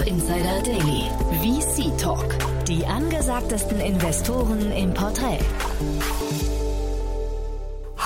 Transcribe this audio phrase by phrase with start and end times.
[0.00, 1.10] Startup Insider Daily.
[1.40, 2.24] VC Talk.
[2.66, 5.40] Die angesagtesten Investoren im Porträt.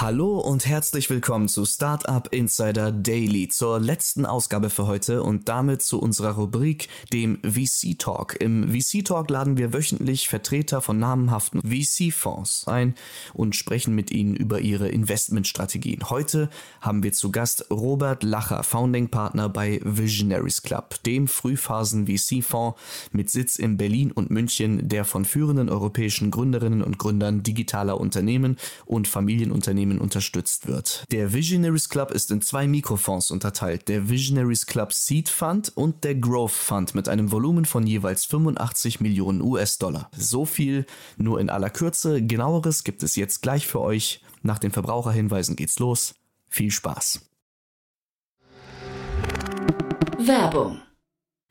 [0.00, 5.82] Hallo und herzlich willkommen zu Startup Insider Daily, zur letzten Ausgabe für heute und damit
[5.82, 8.36] zu unserer Rubrik, dem VC Talk.
[8.40, 12.96] Im VC Talk laden wir wöchentlich Vertreter von namhaften VC-Fonds ein
[13.34, 16.10] und sprechen mit ihnen über ihre Investmentstrategien.
[16.10, 22.76] Heute haben wir zu Gast Robert Lacher, Founding Partner bei Visionaries Club, dem Frühphasen-VC-Fonds
[23.12, 28.56] mit Sitz in Berlin und München, der von führenden europäischen Gründerinnen und Gründern digitaler Unternehmen
[28.86, 31.04] und Familienunternehmen unterstützt wird.
[31.10, 36.14] Der Visionaries Club ist in zwei Mikrofonds unterteilt, der Visionaries Club Seed Fund und der
[36.14, 40.10] Growth Fund mit einem Volumen von jeweils 85 Millionen US-Dollar.
[40.16, 44.20] So viel nur in aller Kürze, genaueres gibt es jetzt gleich für euch.
[44.42, 46.14] Nach den Verbraucherhinweisen geht's los.
[46.48, 47.20] Viel Spaß.
[50.18, 50.80] Werbung.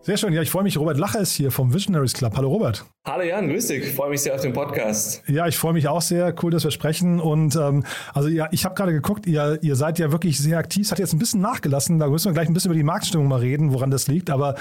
[0.00, 0.32] Sehr schön.
[0.32, 0.78] Ja, ich freue mich.
[0.78, 2.34] Robert Lacher ist hier vom Visionaries Club.
[2.36, 2.84] Hallo Robert.
[3.06, 3.84] Hallo Jan, grüß dich.
[3.84, 5.22] Ich freue mich sehr auf den Podcast.
[5.26, 6.34] Ja, ich freue mich auch sehr.
[6.42, 7.20] Cool, dass wir sprechen.
[7.20, 10.86] Und ähm, also ja, ich habe gerade geguckt, ihr, ihr seid ja wirklich sehr aktiv.
[10.86, 11.98] Es hat jetzt ein bisschen nachgelassen.
[11.98, 14.30] Da müssen wir gleich ein bisschen über die Marktstimmung mal reden, woran das liegt.
[14.30, 14.54] Aber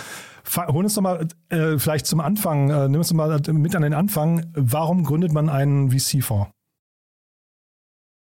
[0.56, 3.84] hol uns doch mal äh, vielleicht zum Anfang, äh, nimm uns doch mal mit an
[3.84, 4.48] den Anfang.
[4.54, 6.50] Warum gründet man einen VC-Fonds?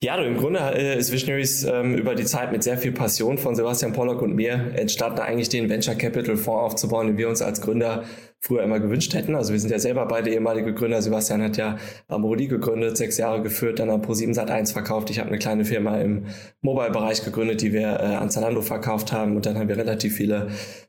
[0.04, 3.38] Ja, du, im Grunde äh, ist Visionaries ähm, über die Zeit mit sehr viel Passion
[3.38, 7.40] von Sebastian Pollock und mir entstanden, eigentlich den Venture Capital Fonds aufzubauen, den wir uns
[7.40, 8.04] als Gründer
[8.38, 9.34] früher immer gewünscht hätten.
[9.34, 11.00] Also wir sind ja selber beide ehemalige Gründer.
[11.00, 11.78] Sebastian hat ja
[12.08, 15.08] Amorodi gegründet, sechs Jahre geführt, dann an Pro7 Sat 1 verkauft.
[15.08, 16.26] Ich habe eine kleine Firma im
[16.60, 19.36] Mobile-Bereich gegründet, die wir äh, an Zalando verkauft haben.
[19.36, 20.48] Und dann haben wir relativ viele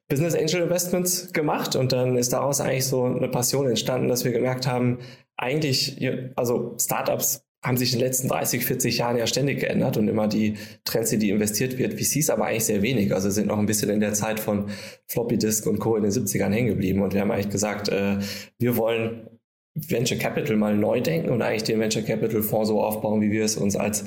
[0.09, 1.77] Business Angel Investments gemacht.
[1.77, 4.99] Und dann ist daraus eigentlich so eine Passion entstanden, dass wir gemerkt haben,
[5.37, 6.05] eigentlich,
[6.35, 10.27] also Startups haben sich in den letzten 30, 40 Jahren ja ständig geändert und immer
[10.27, 13.13] die Trends, in die investiert wird, VCs aber eigentlich sehr wenig.
[13.13, 14.69] Also sind noch ein bisschen in der Zeit von
[15.07, 15.95] Floppy Disk und Co.
[15.95, 17.01] in den 70ern hängen geblieben.
[17.01, 18.17] Und wir haben eigentlich gesagt, äh,
[18.59, 19.29] wir wollen
[19.73, 23.43] Venture Capital mal neu denken und eigentlich den Venture Capital Fonds so aufbauen, wie wir
[23.43, 24.05] es uns als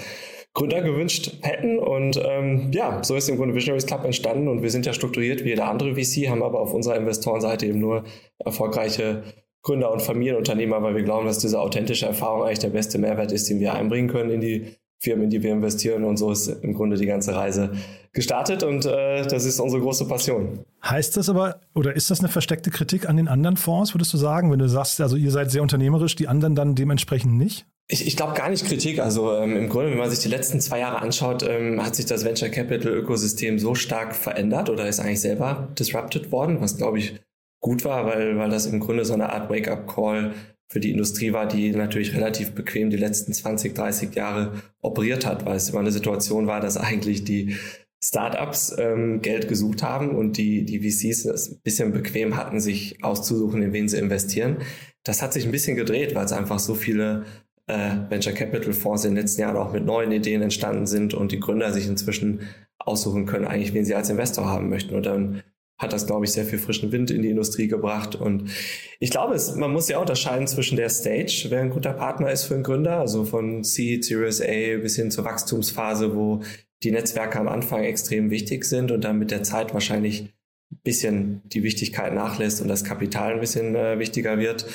[0.55, 1.79] Gründer gewünscht hätten.
[1.79, 5.45] Und ähm, ja, so ist im Grunde Visionaries Club entstanden und wir sind ja strukturiert
[5.45, 8.05] wie jeder andere VC, haben aber auf unserer Investorenseite eben nur
[8.39, 9.25] erfolgreiche
[9.69, 13.51] Gründer und Familienunternehmer, weil wir glauben, dass diese authentische Erfahrung eigentlich der beste Mehrwert ist,
[13.51, 16.05] den wir einbringen können in die Firmen, in die wir investieren.
[16.05, 17.73] Und so ist im Grunde die ganze Reise
[18.15, 20.61] gestartet und äh, das ist unsere große Passion.
[20.83, 24.17] Heißt das aber, oder ist das eine versteckte Kritik an den anderen Fonds, würdest du
[24.17, 27.67] sagen, wenn du sagst, also ihr seid sehr unternehmerisch, die anderen dann dementsprechend nicht?
[27.89, 29.01] Ich, ich glaube gar nicht Kritik.
[29.01, 32.07] Also ähm, im Grunde, wenn man sich die letzten zwei Jahre anschaut, ähm, hat sich
[32.07, 36.99] das Venture Capital Ökosystem so stark verändert oder ist eigentlich selber disrupted worden, was glaube
[36.99, 37.21] ich
[37.61, 40.35] gut war, weil, weil das im Grunde so eine Art Wake-up-Call
[40.71, 45.47] für die Industrie war, die natürlich relativ bequem die letzten 20, 30 Jahre operiert hat,
[45.47, 47.57] weil es immer eine Situation war, dass eigentlich die
[48.03, 53.03] Startups ähm, Geld gesucht haben und die, die VCs es ein bisschen bequem hatten, sich
[53.03, 54.59] auszusuchen, in wen sie investieren.
[55.03, 57.25] Das hat sich ein bisschen gedreht, weil es einfach so viele
[57.67, 61.33] äh, Venture Capital Fonds in den letzten Jahren auch mit neuen Ideen entstanden sind und
[61.33, 62.41] die Gründer sich inzwischen
[62.79, 64.95] aussuchen können, eigentlich wen sie als Investor haben möchten.
[64.95, 65.43] Und dann
[65.79, 68.17] hat das, glaube ich, sehr viel frischen Wind in die Industrie gebracht.
[68.17, 68.51] Und
[68.99, 72.45] ich glaube, es, man muss ja unterscheiden zwischen der Stage, wer ein guter Partner ist
[72.45, 76.43] für einen Gründer, also von Seed, Series A bis hin zur Wachstumsphase, wo
[76.83, 80.35] die Netzwerke am Anfang extrem wichtig sind und dann mit der Zeit wahrscheinlich
[80.71, 84.67] ein bisschen die Wichtigkeit nachlässt und das Kapital ein bisschen äh, wichtiger wird.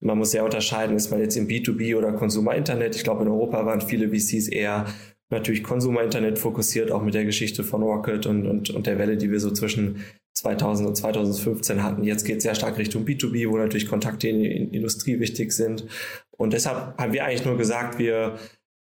[0.00, 2.94] Man muss ja unterscheiden, ist man jetzt im B2B oder Consumer Internet.
[2.94, 4.86] Ich glaube, in Europa waren viele VCs eher
[5.30, 9.30] natürlich Konsumer-Internet fokussiert, auch mit der Geschichte von Rocket und, und, und der Welle, die
[9.30, 10.04] wir so zwischen
[10.34, 12.04] 2000 und 2015 hatten.
[12.04, 15.86] Jetzt geht es sehr stark Richtung B2B, wo natürlich Kontakte in die Industrie wichtig sind.
[16.30, 18.38] Und deshalb haben wir eigentlich nur gesagt, wir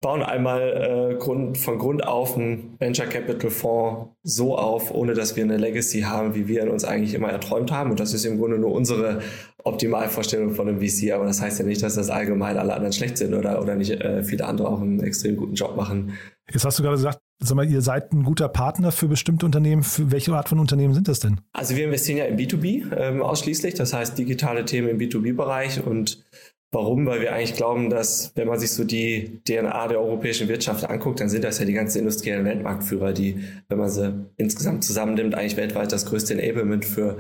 [0.01, 5.35] bauen einmal äh, Grund, von Grund auf einen Venture Capital Fonds so auf, ohne dass
[5.35, 7.91] wir eine Legacy haben, wie wir uns eigentlich immer erträumt haben.
[7.91, 9.21] Und das ist im Grunde nur unsere
[9.65, 11.13] Optimalvorstellung von einem VC.
[11.13, 13.91] Aber das heißt ja nicht, dass das allgemein alle anderen schlecht sind oder, oder nicht
[13.91, 16.13] äh, viele andere auch einen extrem guten Job machen.
[16.51, 19.83] Jetzt hast du gerade gesagt, sag mal, ihr seid ein guter Partner für bestimmte Unternehmen.
[19.83, 21.41] Für welche Art von Unternehmen sind das denn?
[21.53, 26.25] Also wir investieren ja im B2B ähm, ausschließlich, das heißt digitale Themen im B2B-Bereich und
[26.71, 27.07] Warum?
[27.07, 31.19] Weil wir eigentlich glauben, dass wenn man sich so die DNA der europäischen Wirtschaft anguckt,
[31.19, 35.57] dann sind das ja die ganzen industriellen Weltmarktführer, die, wenn man sie insgesamt zusammennimmt, eigentlich
[35.57, 37.17] weltweit das größte Enablement für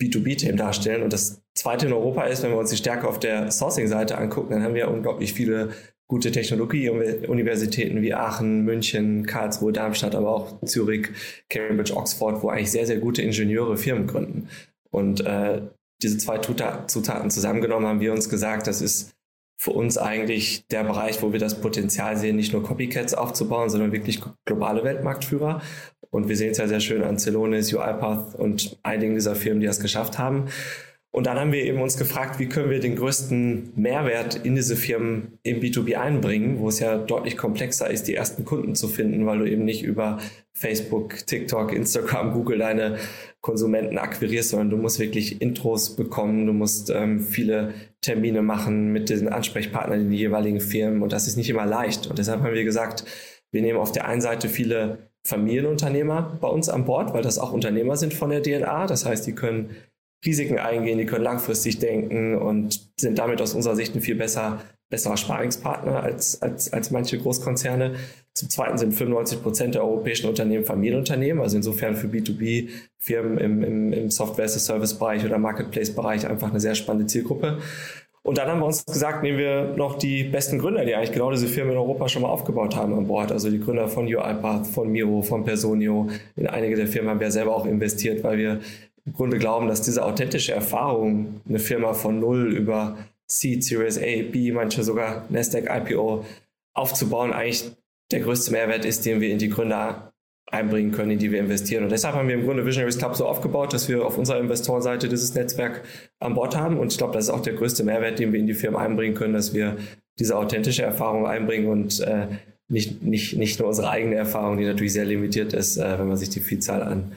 [0.00, 1.02] B2B-Themen darstellen.
[1.02, 4.52] Und das zweite in Europa ist, wenn wir uns die Stärke auf der Sourcing-Seite angucken,
[4.52, 5.70] dann haben wir unglaublich viele
[6.06, 11.08] gute Technologie-Universitäten wie Aachen, München, Karlsruhe, Darmstadt, aber auch Zürich,
[11.48, 14.48] Cambridge, Oxford, wo eigentlich sehr, sehr gute Ingenieure Firmen gründen.
[14.90, 15.62] Und äh,
[16.02, 19.12] diese zwei Zutaten zusammengenommen haben wir uns gesagt, das ist
[19.60, 23.92] für uns eigentlich der Bereich, wo wir das Potenzial sehen, nicht nur Copycats aufzubauen, sondern
[23.92, 25.60] wirklich globale Weltmarktführer.
[26.08, 29.66] Und wir sehen es ja sehr schön an Celonis, UiPath und einigen dieser Firmen, die
[29.66, 30.46] das geschafft haben.
[31.12, 34.76] Und dann haben wir eben uns gefragt, wie können wir den größten Mehrwert in diese
[34.76, 39.26] Firmen im B2B einbringen, wo es ja deutlich komplexer ist, die ersten Kunden zu finden,
[39.26, 40.18] weil du eben nicht über
[40.52, 42.98] Facebook, TikTok, Instagram, Google deine
[43.40, 49.10] Konsumenten akquirierst, sondern du musst wirklich Intros bekommen, du musst ähm, viele Termine machen mit
[49.10, 52.06] den Ansprechpartnern in den jeweiligen Firmen und das ist nicht immer leicht.
[52.06, 53.04] Und deshalb haben wir gesagt,
[53.50, 57.52] wir nehmen auf der einen Seite viele Familienunternehmer bei uns an Bord, weil das auch
[57.52, 58.86] Unternehmer sind von der DNA.
[58.86, 59.70] Das heißt, die können
[60.24, 64.60] Risiken eingehen, die können langfristig denken und sind damit aus unserer Sicht ein viel besser,
[64.90, 67.94] besserer Sparingspartner als, als, als manche Großkonzerne.
[68.34, 73.92] Zum Zweiten sind 95 Prozent der europäischen Unternehmen Familienunternehmen, also insofern für B2B-Firmen im, im,
[73.92, 77.58] im Software-as-a-Service-Bereich oder Marketplace-Bereich einfach eine sehr spannende Zielgruppe.
[78.22, 81.30] Und dann haben wir uns gesagt, nehmen wir noch die besten Gründer, die eigentlich genau
[81.30, 83.32] diese Firmen in Europa schon mal aufgebaut haben an Bord.
[83.32, 86.08] Also die Gründer von UiPath, von Miro, von Personio.
[86.36, 88.60] In einige der Firmen haben wir selber auch investiert, weil wir
[89.06, 94.30] im Grunde glauben, dass diese authentische Erfahrung, eine Firma von Null über Seed, Series A,
[94.30, 96.24] B, manche sogar Nasdaq IPO
[96.74, 97.70] aufzubauen, eigentlich
[98.10, 100.12] der größte Mehrwert ist, den wir in die Gründer
[100.50, 101.84] einbringen können, in die wir investieren.
[101.84, 105.08] Und deshalb haben wir im Grunde Visionaries Club so aufgebaut, dass wir auf unserer Investorenseite
[105.08, 105.82] dieses Netzwerk
[106.18, 106.78] an Bord haben.
[106.78, 109.14] Und ich glaube, das ist auch der größte Mehrwert, den wir in die Firmen einbringen
[109.14, 109.76] können, dass wir
[110.18, 112.26] diese authentische Erfahrung einbringen und äh,
[112.68, 116.16] nicht, nicht, nicht nur unsere eigene Erfahrung, die natürlich sehr limitiert ist, äh, wenn man
[116.16, 117.12] sich die Vielzahl an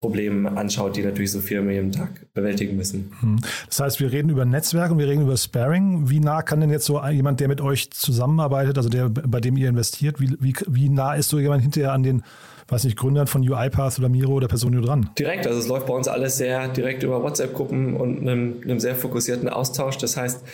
[0.00, 3.12] Problemen anschaut, die natürlich so Firmen jeden Tag bewältigen müssen.
[3.20, 3.40] Hm.
[3.66, 6.08] Das heißt, wir reden über Netzwerk und wir reden über Sparing.
[6.08, 9.58] Wie nah kann denn jetzt so jemand, der mit euch zusammenarbeitet, also der, bei dem
[9.58, 12.22] ihr investiert, wie, wie, wie nah ist so jemand hinterher an den
[12.70, 15.10] weiß nicht, Gründern von UiPath oder Miro oder Personio dran?
[15.18, 18.94] Direkt, also es läuft bei uns alles sehr direkt über WhatsApp-Gruppen und einem, einem, sehr
[18.94, 19.98] fokussierten Austausch.
[19.98, 20.44] Das heißt,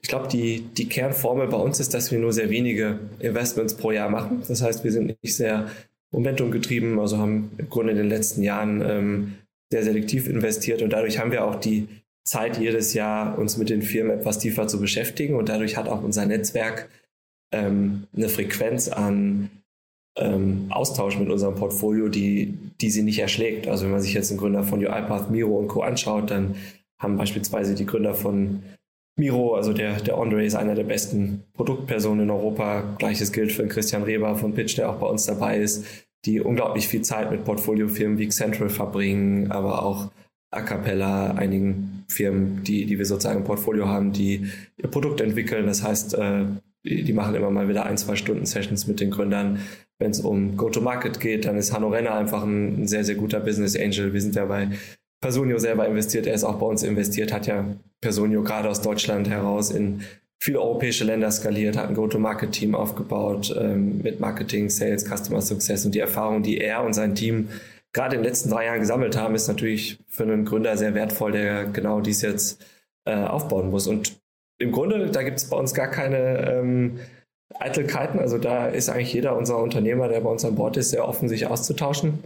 [0.00, 3.90] ich glaube, die, die Kernformel bei uns ist, dass wir nur sehr wenige Investments pro
[3.90, 4.42] Jahr machen.
[4.46, 5.66] Das heißt, wir sind nicht sehr
[6.14, 9.34] Momentum getrieben, also haben im Grunde in den letzten Jahren ähm,
[9.70, 11.88] sehr selektiv investiert und dadurch haben wir auch die
[12.24, 16.02] Zeit jedes Jahr, uns mit den Firmen etwas tiefer zu beschäftigen und dadurch hat auch
[16.02, 16.88] unser Netzwerk
[17.52, 19.50] ähm, eine Frequenz an
[20.16, 23.66] ähm, Austausch mit unserem Portfolio, die, die sie nicht erschlägt.
[23.66, 25.82] Also wenn man sich jetzt einen Gründer von UiPath, Miro und Co.
[25.82, 26.54] anschaut, dann
[26.98, 28.62] haben beispielsweise die Gründer von
[29.16, 32.96] Miro, also der, der Andre ist einer der besten Produktpersonen in Europa.
[32.98, 35.84] Gleiches gilt für Christian Reber von Pitch, der auch bei uns dabei ist,
[36.24, 40.10] die unglaublich viel Zeit mit Portfoliofirmen wie Central verbringen, aber auch
[40.50, 45.66] A Cappella, einigen Firmen, die, die wir sozusagen im Portfolio haben, die ihr Produkt entwickeln.
[45.66, 46.44] Das heißt, äh,
[46.84, 49.60] die machen immer mal wieder ein, zwei Stunden Sessions mit den Gründern.
[49.98, 53.40] Wenn es um Go-to-Market geht, dann ist Hanno Renner einfach ein, ein sehr, sehr guter
[53.40, 54.12] Business Angel.
[54.12, 54.68] Wir sind ja bei
[55.20, 57.64] Personio selber investiert, er ist auch bei uns investiert, hat ja
[58.02, 60.02] Personio gerade aus Deutschland heraus in
[60.40, 65.94] viele europäische Länder skaliert, hat ein Go-to-Market-Team aufgebaut ähm, mit Marketing, Sales, Customer Success und
[65.94, 67.48] die Erfahrung, die er und sein Team
[67.94, 71.32] gerade in den letzten drei Jahren gesammelt haben, ist natürlich für einen Gründer sehr wertvoll,
[71.32, 72.62] der genau dies jetzt
[73.06, 73.86] äh, aufbauen muss.
[73.86, 74.20] Und
[74.58, 76.98] im Grunde, da gibt es bei uns gar keine ähm,
[77.54, 78.18] Eitelkeiten.
[78.18, 81.28] Also da ist eigentlich jeder unserer Unternehmer, der bei uns an Bord ist, sehr offen,
[81.28, 82.22] sich auszutauschen.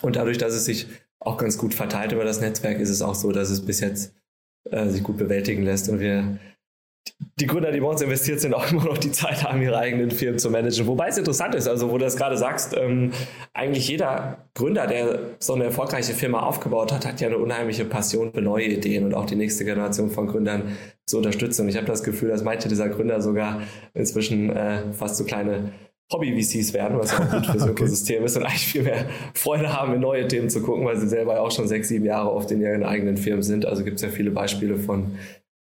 [0.00, 0.86] Und dadurch, dass es sich
[1.18, 4.14] auch ganz gut verteilt über das Netzwerk, ist es auch so, dass es bis jetzt
[4.70, 6.38] äh, sich gut bewältigen lässt und wir
[7.40, 10.10] die Gründer, die bei uns investiert sind, auch immer noch die Zeit haben, ihre eigenen
[10.10, 10.86] Firmen zu managen.
[10.86, 13.12] Wobei es interessant ist, also wo du das gerade sagst, ähm,
[13.54, 18.32] eigentlich jeder Gründer, der so eine erfolgreiche Firma aufgebaut hat, hat ja eine unheimliche Passion
[18.32, 20.76] für neue Ideen und auch die nächste Generation von Gründern
[21.06, 21.62] zu unterstützen.
[21.62, 23.62] Und ich habe das Gefühl, dass manche dieser Gründer sogar
[23.94, 25.72] inzwischen äh, fast so kleine
[26.10, 27.84] Hobby-VCs werden, was auch gut für so okay.
[27.84, 31.08] Ökosystem ist und eigentlich viel mehr Freude haben, in neue Themen zu gucken, weil sie
[31.08, 33.66] selber auch schon sechs, sieben Jahre oft in ihren eigenen Firmen sind.
[33.66, 35.16] Also gibt es ja viele Beispiele von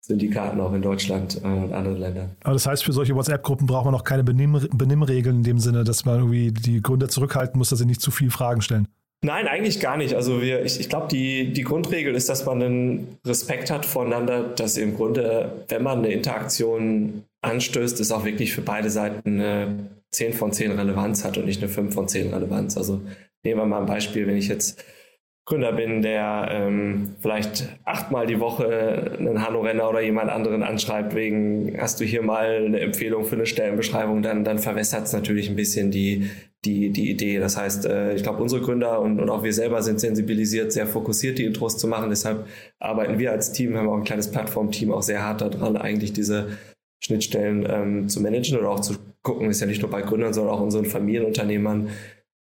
[0.08, 2.30] Syndikaten auch in Deutschland äh, und anderen Ländern.
[2.44, 5.84] Aber das heißt, für solche WhatsApp-Gruppen braucht man auch keine Benimm Benimmregeln in dem Sinne,
[5.84, 8.88] dass man irgendwie die Gründer zurückhalten muss, dass sie nicht zu viele Fragen stellen.
[9.24, 10.14] Nein, eigentlich gar nicht.
[10.14, 14.44] Also wir, ich, ich glaube, die, die Grundregel ist, dass man einen Respekt hat voneinander,
[14.44, 19.90] dass im Grunde, wenn man eine Interaktion anstößt, es auch wirklich für beide Seiten eine
[20.12, 22.78] 10 von 10 Relevanz hat und nicht eine 5 von 10 Relevanz.
[22.78, 23.02] Also
[23.44, 24.84] nehmen wir mal ein Beispiel, wenn ich jetzt
[25.48, 31.74] Gründer bin, der ähm, vielleicht achtmal die Woche einen Hanno-Renner oder jemand anderen anschreibt, wegen
[31.80, 35.56] hast du hier mal eine Empfehlung für eine Stellenbeschreibung, dann, dann verwässert es natürlich ein
[35.56, 36.30] bisschen die,
[36.66, 37.40] die, die Idee.
[37.40, 40.86] Das heißt, äh, ich glaube, unsere Gründer und, und auch wir selber sind sensibilisiert, sehr
[40.86, 42.10] fokussiert, die Intros zu machen.
[42.10, 42.46] Deshalb
[42.78, 46.58] arbeiten wir als Team, haben auch ein kleines Plattformteam, auch sehr hart daran, eigentlich diese
[47.00, 50.56] Schnittstellen ähm, zu managen oder auch zu gucken, ist ja nicht nur bei Gründern, sondern
[50.56, 51.88] auch unseren Familienunternehmern,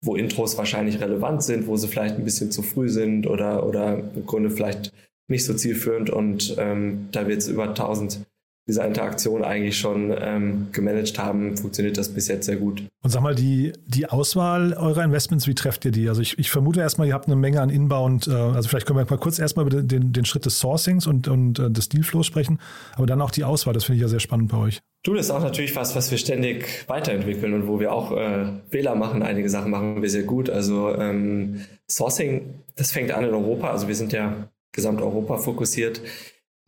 [0.06, 3.98] wo Intros wahrscheinlich relevant sind, wo sie vielleicht ein bisschen zu früh sind oder, oder
[4.16, 4.94] im Grunde vielleicht
[5.28, 6.10] nicht so zielführend.
[6.10, 8.20] Und ähm, da wir jetzt über 1000
[8.68, 12.84] dieser Interaktion eigentlich schon ähm, gemanagt haben, funktioniert das bis jetzt sehr gut.
[13.04, 16.10] Und sag mal, die, die Auswahl eurer Investments, wie trefft ihr die?
[16.10, 18.98] Also ich, ich vermute erstmal, ihr habt eine Menge an Inbound, äh, also vielleicht können
[18.98, 22.26] wir mal kurz erstmal über den, den Schritt des Sourcings und, und äh, des Dealflows
[22.26, 22.60] sprechen,
[22.96, 24.82] aber dann auch die Auswahl, das finde ich ja sehr spannend bei euch.
[25.04, 28.48] Du, das ist auch natürlich was, was wir ständig weiterentwickeln und wo wir auch äh,
[28.72, 29.22] Fehler machen.
[29.22, 30.50] Einige Sachen machen wir sehr gut.
[30.50, 33.70] Also ähm, Sourcing, das fängt an in Europa.
[33.70, 36.02] Also wir sind ja Gesamteuropa fokussiert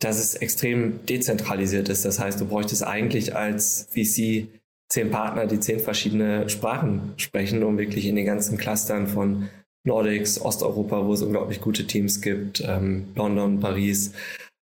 [0.00, 2.04] dass es extrem dezentralisiert ist.
[2.04, 4.48] Das heißt, du bräuchtest eigentlich als VC
[4.88, 9.48] zehn Partner, die zehn verschiedene Sprachen sprechen, um wirklich in den ganzen Clustern von
[9.84, 14.12] Nordics, Osteuropa, wo es unglaublich gute Teams gibt, ähm, London, Paris,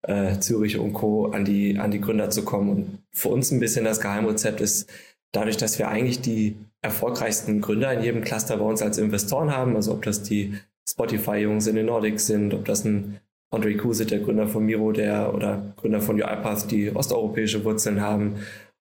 [0.02, 1.26] äh, Zürich und Co.
[1.26, 2.70] an die, an die Gründer zu kommen.
[2.70, 4.90] Und für uns ein bisschen das Geheimrezept ist,
[5.32, 9.76] dadurch, dass wir eigentlich die erfolgreichsten Gründer in jedem Cluster bei uns als Investoren haben,
[9.76, 10.54] also ob das die
[10.88, 13.20] Spotify-Jungs in den Nordics sind, ob das ein
[13.50, 18.36] Andrei Kusit, der Gründer von Miro, der oder Gründer von UiPath, die osteuropäische Wurzeln haben,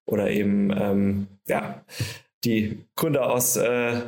[0.06, 1.84] oder eben ähm, ja,
[2.44, 4.02] die Gründer aus äh,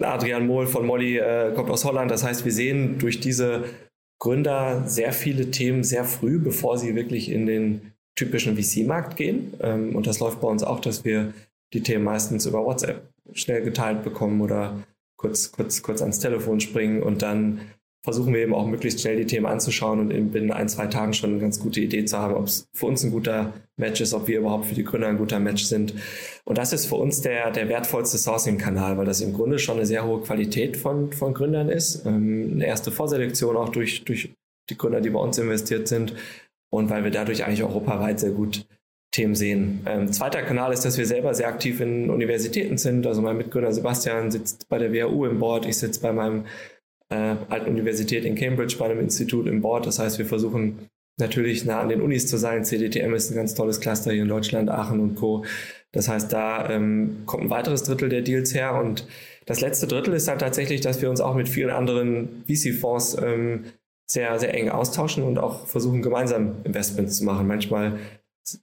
[0.00, 2.10] Adrian Mohl von Molly äh, kommt aus Holland.
[2.10, 3.64] Das heißt, wir sehen durch diese
[4.18, 9.54] Gründer sehr viele Themen sehr früh, bevor sie wirklich in den typischen VC-Markt gehen.
[9.60, 11.32] Ähm, und das läuft bei uns auch, dass wir
[11.72, 14.82] die Themen meistens über WhatsApp schnell geteilt bekommen oder
[15.16, 17.60] kurz, kurz, kurz ans Telefon springen und dann
[18.02, 21.12] versuchen wir eben auch möglichst schnell die Themen anzuschauen und in binnen ein, zwei Tagen
[21.12, 24.14] schon eine ganz gute Idee zu haben, ob es für uns ein guter Match ist,
[24.14, 25.94] ob wir überhaupt für die Gründer ein guter Match sind.
[26.44, 29.86] Und das ist für uns der, der wertvollste Sourcing-Kanal, weil das im Grunde schon eine
[29.86, 32.06] sehr hohe Qualität von, von Gründern ist.
[32.06, 34.30] Ähm, eine erste Vorselektion auch durch, durch
[34.70, 36.14] die Gründer, die bei uns investiert sind.
[36.70, 38.64] Und weil wir dadurch eigentlich europaweit sehr gut
[39.12, 39.80] Themen sehen.
[39.86, 43.06] Ähm, zweiter Kanal ist, dass wir selber sehr aktiv in Universitäten sind.
[43.06, 46.44] Also mein Mitgründer Sebastian sitzt bei der WHU im Board, ich sitze bei meinem
[47.10, 49.86] äh, alten Universität in Cambridge bei einem Institut im Board.
[49.86, 50.88] Das heißt, wir versuchen
[51.18, 52.64] natürlich nah an den Unis zu sein.
[52.64, 55.44] CDTM ist ein ganz tolles Cluster hier in Deutschland, Aachen und Co.
[55.92, 58.74] Das heißt, da ähm, kommt ein weiteres Drittel der Deals her.
[58.74, 59.06] Und
[59.46, 63.64] das letzte Drittel ist dann tatsächlich, dass wir uns auch mit vielen anderen VC-Fonds ähm,
[64.06, 67.46] sehr, sehr eng austauschen und auch versuchen, gemeinsam Investments zu machen.
[67.46, 67.98] Manchmal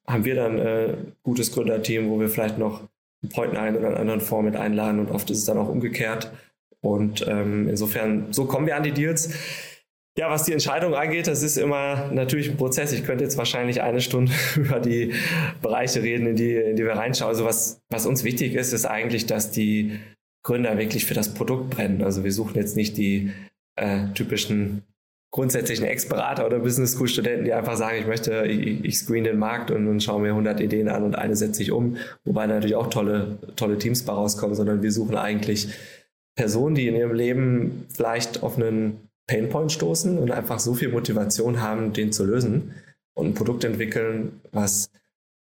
[0.06, 2.82] haben wir dann äh, gutes Gründerteam, wo wir vielleicht noch
[3.22, 5.70] einen Point einen oder einen anderen Fonds mit einladen und oft ist es dann auch
[5.70, 6.32] umgekehrt.
[6.82, 9.34] Und ähm, insofern, so kommen wir an die Deals.
[10.18, 12.92] Ja, was die Entscheidung angeht, das ist immer natürlich ein Prozess.
[12.92, 15.14] Ich könnte jetzt wahrscheinlich eine Stunde über die
[15.62, 17.30] Bereiche reden, in die, in die wir reinschauen.
[17.30, 20.00] Also was, was uns wichtig ist, ist eigentlich, dass die
[20.44, 22.04] Gründer wirklich für das Produkt brennen.
[22.04, 23.32] Also wir suchen jetzt nicht die
[23.76, 24.84] äh, typischen
[25.32, 29.38] grundsätzlichen Ex-Berater oder Business School Studenten, die einfach sagen, ich möchte, ich, ich screen den
[29.38, 32.76] Markt und, und schaue mir 100 Ideen an und eine setze ich um, wobei natürlich
[32.76, 35.68] auch tolle, tolle Teams bei rauskommen, sondern wir suchen eigentlich
[36.38, 41.62] Personen, die in ihrem Leben vielleicht auf einen Painpoint stoßen und einfach so viel Motivation
[41.62, 42.76] haben, den zu lösen
[43.14, 44.90] und ein Produkt entwickeln, was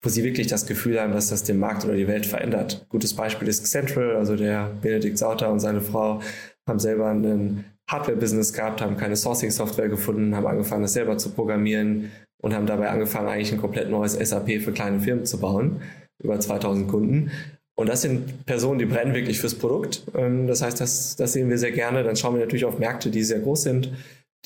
[0.06, 2.86] wo sie wirklich das Gefühl haben, dass das den Markt oder die Welt verändert.
[2.90, 6.22] Gutes Beispiel ist Central, also der Benedikt Sauter und seine Frau
[6.70, 12.12] haben selber ein Hardware-Business gehabt, haben keine Sourcing-Software gefunden, haben angefangen, das selber zu programmieren
[12.40, 15.82] und haben dabei angefangen, eigentlich ein komplett neues SAP für kleine Firmen zu bauen,
[16.24, 17.32] über 2000 Kunden.
[17.76, 20.04] Und das sind Personen, die brennen wirklich fürs Produkt.
[20.16, 22.04] Ähm, das heißt, das, das sehen wir sehr gerne.
[22.04, 23.92] Dann schauen wir natürlich auf Märkte, die sehr groß sind,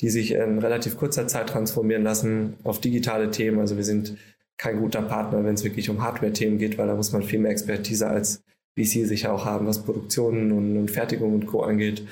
[0.00, 3.60] die sich in relativ kurzer Zeit transformieren lassen, auf digitale Themen.
[3.60, 4.16] Also wir sind
[4.56, 7.50] kein guter Partner, wenn es wirklich um Hardware-Themen geht, weil da muss man viel mehr
[7.52, 8.42] Expertise als
[8.76, 11.62] VC sicher auch haben, was Produktionen und, und Fertigung und Co.
[11.62, 12.02] angeht.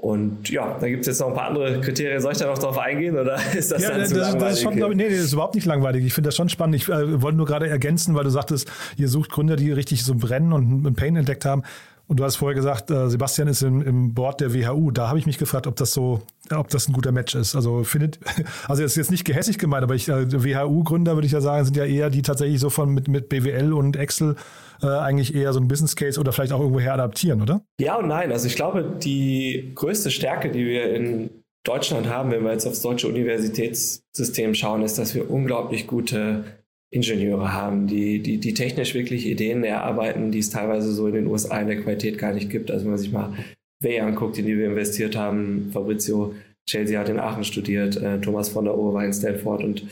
[0.00, 2.20] Und ja, da gibt es jetzt noch ein paar andere Kriterien.
[2.20, 4.40] Soll ich da noch drauf eingehen oder ist das ja, dann das, zu langweilig?
[4.40, 6.04] das ist schon, glaube ich, nee, das ist überhaupt nicht langweilig.
[6.04, 6.76] Ich finde das schon spannend.
[6.76, 10.14] Ich äh, wollte nur gerade ergänzen, weil du sagtest, ihr sucht Gründer, die richtig so
[10.14, 11.64] brennen und einen Pain entdeckt haben.
[12.08, 14.90] Und du hast vorher gesagt, äh, Sebastian ist im, im Board der WHU.
[14.90, 17.54] Da habe ich mich gefragt, ob das so, ob das ein guter Match ist.
[17.54, 18.18] Also findet,
[18.66, 21.66] also das ist jetzt nicht gehässig gemeint, aber ich, äh, WHU-Gründer würde ich ja sagen,
[21.66, 24.36] sind ja eher die tatsächlich so von mit, mit BWL und Excel
[24.82, 27.60] äh, eigentlich eher so ein Business Case oder vielleicht auch irgendwoher adaptieren, oder?
[27.78, 28.32] Ja und nein.
[28.32, 31.28] Also ich glaube, die größte Stärke, die wir in
[31.62, 36.44] Deutschland haben, wenn wir jetzt aufs deutsche Universitätssystem schauen, ist, dass wir unglaublich gute
[36.90, 41.26] Ingenieure haben, die, die, die technisch wirklich Ideen erarbeiten, die es teilweise so in den
[41.26, 42.70] USA in der Qualität gar nicht gibt.
[42.70, 43.34] Also wenn man sich mal
[43.82, 46.34] Way anguckt, in die wir investiert haben, Fabrizio
[46.68, 49.82] Chelsea hat in Aachen studiert, äh, Thomas von der Ohr war in Stanford und,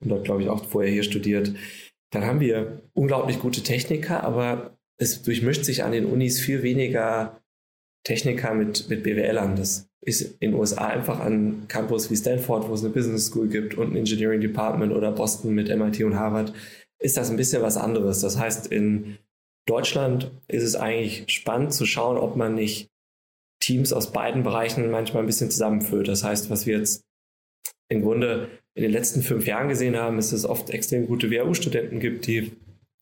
[0.00, 1.52] und dort, glaube ich, auch vorher hier studiert.
[2.12, 7.39] Dann haben wir unglaublich gute Techniker, aber es durchmischt sich an den Unis viel weniger
[8.04, 9.56] Techniker mit, mit BWLern.
[9.56, 13.48] Das ist in den USA einfach an Campus wie Stanford, wo es eine Business School
[13.48, 16.52] gibt und ein Engineering Department oder Boston mit MIT und Harvard,
[16.98, 18.20] ist das ein bisschen was anderes.
[18.20, 19.18] Das heißt, in
[19.66, 22.88] Deutschland ist es eigentlich spannend zu schauen, ob man nicht
[23.62, 26.08] Teams aus beiden Bereichen manchmal ein bisschen zusammenführt.
[26.08, 27.02] Das heißt, was wir jetzt
[27.90, 31.30] im Grunde in den letzten fünf Jahren gesehen haben, ist, dass es oft extrem gute
[31.30, 32.52] WHU-Studenten gibt, die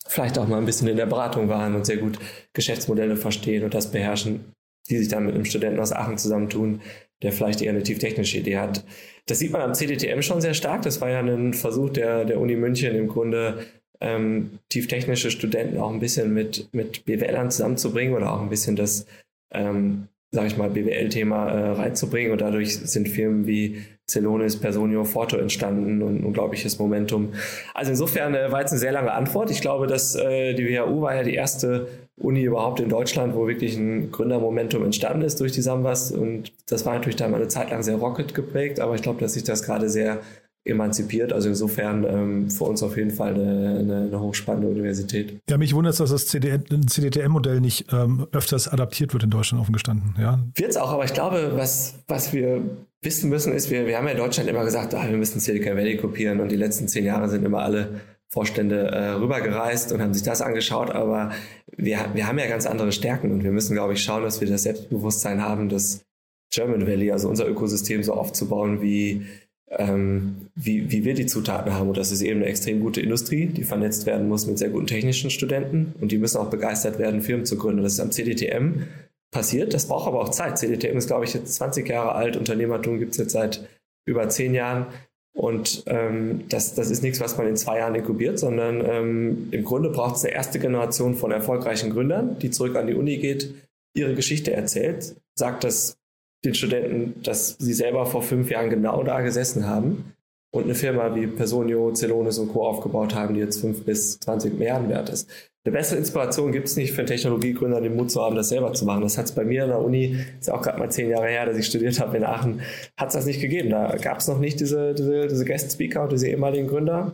[0.06, 2.18] vielleicht auch mal ein bisschen in der Beratung waren und sehr gut
[2.54, 4.52] Geschäftsmodelle verstehen und das beherrschen
[4.88, 6.80] die sich dann mit einem Studenten aus Aachen zusammentun,
[7.22, 8.84] der vielleicht eher eine tieftechnische Idee hat.
[9.26, 10.82] Das sieht man am CDTM schon sehr stark.
[10.82, 13.64] Das war ja ein Versuch der, der Uni München im Grunde,
[14.00, 19.06] ähm, tieftechnische Studenten auch ein bisschen mit, mit BWLern zusammenzubringen oder auch ein bisschen das,
[19.52, 22.32] ähm, sage ich mal, BWL-Thema äh, reinzubringen.
[22.32, 27.32] Und dadurch sind Firmen wie Celonis, Personio, Forto entstanden und unglaubliches Momentum.
[27.74, 29.50] Also insofern äh, war jetzt eine sehr lange Antwort.
[29.50, 33.46] Ich glaube, dass äh, die WHU war ja die erste Uni überhaupt in Deutschland, wo
[33.46, 36.10] wirklich ein Gründermomentum entstanden ist durch die Sambas.
[36.10, 39.20] Und das war natürlich dann mal eine Zeit lang sehr Rocket geprägt, aber ich glaube,
[39.20, 40.20] dass sich das gerade sehr
[40.68, 41.32] emanzipiert.
[41.32, 45.40] Also insofern ähm, für uns auf jeden Fall eine, eine, eine hochspannende Universität.
[45.48, 49.72] Ja, mich wundert es, dass das CDTM-Modell nicht ähm, öfters adaptiert wird in Deutschland offen
[49.72, 50.14] gestanden.
[50.18, 50.40] Ja.
[50.54, 52.62] Wird es auch, aber ich glaube, was, was wir
[53.02, 55.76] wissen müssen, ist, wir, wir haben ja in Deutschland immer gesagt, ah, wir müssen Silicon
[55.76, 60.12] Valley kopieren und die letzten zehn Jahre sind immer alle Vorstände äh, rübergereist und haben
[60.12, 61.32] sich das angeschaut, aber
[61.76, 64.48] wir, wir haben ja ganz andere Stärken und wir müssen, glaube ich, schauen, dass wir
[64.48, 66.02] das Selbstbewusstsein haben, das
[66.50, 69.26] German Valley, also unser Ökosystem so aufzubauen, wie,
[69.70, 71.88] ähm, wie, wie wir die Zutaten haben.
[71.88, 74.86] Und das ist eben eine extrem gute Industrie, die vernetzt werden muss mit sehr guten
[74.86, 77.82] technischen Studenten und die müssen auch begeistert werden, Firmen zu gründen.
[77.82, 78.84] Das ist am CDTM
[79.30, 80.58] passiert, das braucht aber auch Zeit.
[80.58, 83.68] CDTM ist, glaube ich, jetzt 20 Jahre alt, Unternehmertum gibt es jetzt seit
[84.06, 84.86] über zehn Jahren.
[85.34, 89.64] Und ähm, das, das ist nichts, was man in zwei Jahren inkubiert, sondern ähm, im
[89.64, 93.54] Grunde braucht es eine erste Generation von erfolgreichen Gründern, die zurück an die Uni geht,
[93.94, 95.97] ihre Geschichte erzählt, sagt das
[96.44, 100.14] den Studenten, dass sie selber vor fünf Jahren genau da gesessen haben
[100.50, 102.66] und eine Firma wie Personio, Celonis und Co.
[102.66, 105.28] aufgebaut haben, die jetzt fünf bis zwanzig Milliarden wert ist.
[105.64, 108.72] Eine bessere Inspiration gibt es nicht für einen Technologiegründer, den Mut zu haben, das selber
[108.72, 109.02] zu machen.
[109.02, 111.44] Das hat es bei mir an der Uni, ist auch gerade mal zehn Jahre her,
[111.44, 112.60] dass ich studiert habe in Aachen,
[112.96, 113.70] hat es das nicht gegeben.
[113.70, 117.12] Da gab es noch nicht diese, diese, diese Guest-Speaker und diese ehemaligen Gründer.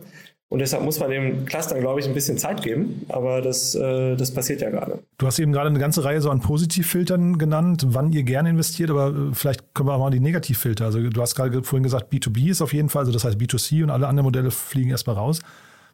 [0.49, 3.05] Und deshalb muss man dem Cluster, glaube ich, ein bisschen Zeit geben.
[3.09, 4.99] Aber das, äh, das passiert ja gerade.
[5.17, 8.91] Du hast eben gerade eine ganze Reihe so an Positivfiltern genannt, wann ihr gerne investiert,
[8.91, 10.85] aber äh, vielleicht können wir auch mal die Negativfilter.
[10.85, 13.83] Also du hast gerade vorhin gesagt, B2B ist auf jeden Fall, also das heißt B2C
[13.83, 15.39] und alle anderen Modelle fliegen erstmal raus.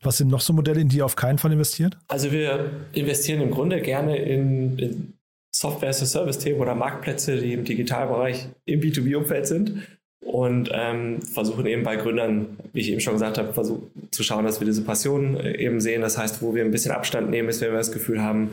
[0.04, 1.98] Was sind noch so Modelle, in die ihr auf keinen Fall investiert?
[2.08, 5.14] Also wir investieren im Grunde gerne in, in
[5.52, 9.88] Software-as-a-Service-Themen oder Marktplätze, die im Digitalbereich im B2B-Umfeld sind
[10.22, 14.46] und ähm, versuchen eben bei Gründern, wie ich eben schon gesagt habe, versuchen zu schauen,
[14.46, 16.02] dass wir diese Passion äh, eben sehen.
[16.02, 18.52] Das heißt, wo wir ein bisschen Abstand nehmen, ist, wenn wir das Gefühl haben,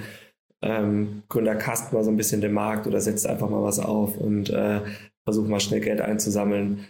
[0.63, 4.17] ähm, Gründer casten mal so ein bisschen den Markt oder setzt einfach mal was auf
[4.17, 4.81] und äh,
[5.25, 6.87] versuchen mal schnell Geld einzusammeln.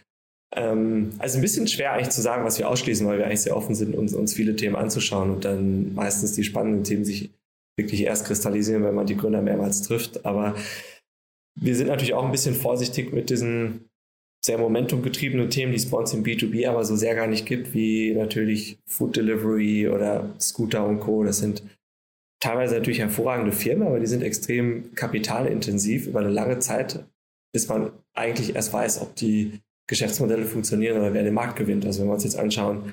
[0.55, 3.57] Ähm, also ein bisschen schwer eigentlich zu sagen, was wir ausschließen, weil wir eigentlich sehr
[3.57, 7.31] offen sind, uns, uns viele Themen anzuschauen und dann meistens die spannenden Themen sich
[7.77, 10.25] wirklich erst kristallisieren, wenn man die Gründer mehrmals trifft.
[10.25, 10.55] Aber
[11.61, 13.88] wir sind natürlich auch ein bisschen vorsichtig mit diesen
[14.44, 17.74] sehr momentumgetriebenen Themen, die es bei uns im B2B aber so sehr gar nicht gibt,
[17.74, 21.24] wie natürlich Food Delivery oder Scooter und Co.
[21.24, 21.62] Das sind
[22.40, 27.05] teilweise natürlich hervorragende Firmen, aber die sind extrem kapitalintensiv über eine lange Zeit,
[27.53, 31.85] bis man eigentlich erst weiß, ob die Geschäftsmodelle funktionieren oder wer den Markt gewinnt.
[31.85, 32.92] Also wenn wir uns jetzt anschauen,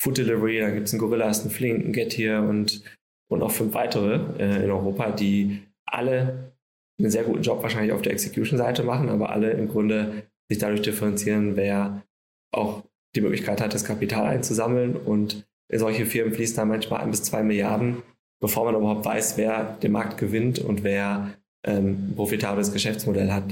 [0.00, 2.82] Food Delivery, da gibt es einen Gorillas, einen Flink, einen Get Here und,
[3.28, 6.54] und auch fünf weitere äh, in Europa, die alle
[6.98, 10.82] einen sehr guten Job wahrscheinlich auf der Execution-Seite machen, aber alle im Grunde sich dadurch
[10.82, 12.02] differenzieren, wer
[12.52, 12.82] auch
[13.14, 14.96] die Möglichkeit hat, das Kapital einzusammeln.
[14.96, 18.02] Und in solche Firmen fließen da manchmal ein bis zwei Milliarden,
[18.40, 21.34] bevor man überhaupt weiß, wer den Markt gewinnt und wer
[21.64, 23.44] ähm, ein profitables Geschäftsmodell hat.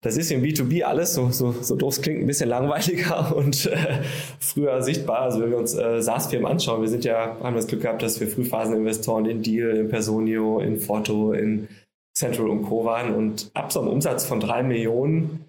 [0.00, 4.02] das ist im B2B alles, so, so, so doof klingt, ein bisschen langweiliger und äh,
[4.40, 5.20] früher sichtbar.
[5.20, 8.20] Also wenn wir uns äh, SaaS-Firmen anschauen, wir sind ja, haben das Glück gehabt, dass
[8.20, 11.68] wir Frühphaseninvestoren in Deal, in Personio, in Foto, in
[12.14, 12.84] Central und Co.
[12.84, 15.41] waren und ab so einem Umsatz von drei Millionen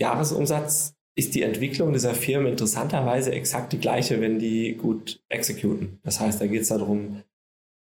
[0.00, 5.98] Jahresumsatz ist die Entwicklung dieser Firmen interessanterweise exakt die gleiche, wenn die gut exekuten.
[6.02, 7.22] Das heißt, da geht es darum,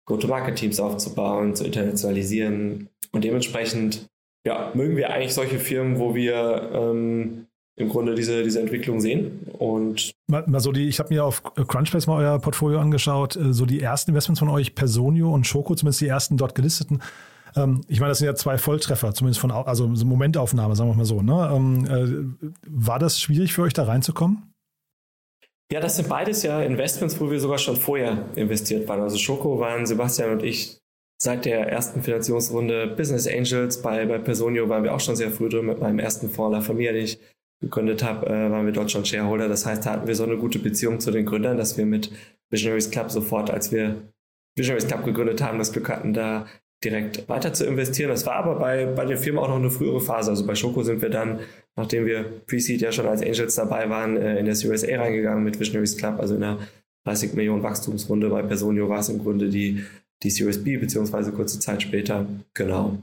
[0.06, 4.10] Go-to-Market-Teams aufzubauen, zu internationalisieren und dementsprechend
[4.46, 7.46] ja, mögen wir eigentlich solche Firmen, wo wir ähm,
[7.76, 9.48] im Grunde diese, diese Entwicklung sehen.
[9.58, 13.54] Und mal, mal so die, ich habe mir auf Crunchbase mal euer Portfolio angeschaut, äh,
[13.54, 17.02] so die ersten Investments von euch, Personio und Schoko, zumindest die ersten dort gelisteten.
[17.56, 21.06] Ähm, ich meine, das sind ja zwei Volltreffer, zumindest von also Momentaufnahme, sagen wir mal
[21.06, 21.22] so.
[21.22, 21.50] Ne?
[21.54, 24.54] Ähm, äh, war das schwierig für euch da reinzukommen?
[25.72, 29.02] Ja, das sind beides ja Investments, wo wir sogar schon vorher investiert waren.
[29.02, 30.80] Also Schoko waren Sebastian und ich
[31.22, 33.82] seit der ersten Finanzierungsrunde Business Angels.
[33.82, 36.74] Bei, bei Personio waren wir auch schon sehr früh drin mit meinem ersten Fonds La
[36.74, 37.20] den ich
[37.62, 39.50] gegründet habe, äh, waren wir dort schon Shareholder.
[39.50, 42.12] Das heißt, da hatten wir so eine gute Beziehung zu den Gründern, dass wir mit
[42.50, 44.14] Visionaries Club sofort, als wir
[44.58, 46.48] Visionaries Club gegründet haben, das Glück hatten, da
[46.84, 48.10] direkt weiter zu investieren.
[48.10, 50.32] Das war aber bei, bei den Firmen auch noch eine frühere Phase.
[50.32, 51.40] Also bei Schoko sind wir dann,
[51.76, 55.60] nachdem wir Pre-Seed ja schon als Angels dabei waren, äh, in das USA reingegangen mit
[55.60, 56.60] Visionaries Club, also in einer
[57.06, 58.30] 30 Millionen Wachstumsrunde.
[58.30, 59.84] Bei Personio war es im Grunde die
[60.24, 62.26] die Series B, beziehungsweise kurze Zeit später.
[62.54, 62.98] Genau.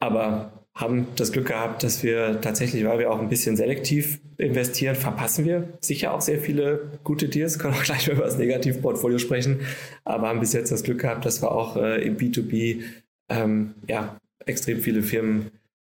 [0.00, 4.96] Aber haben das Glück gehabt, dass wir tatsächlich, weil wir auch ein bisschen selektiv investieren,
[4.96, 9.60] verpassen wir sicher auch sehr viele gute Deals, können auch gleich über das Negativportfolio sprechen,
[10.04, 12.82] aber haben bis jetzt das Glück gehabt, dass wir auch äh, im B2B
[13.30, 15.50] ähm, ja, extrem viele Firmen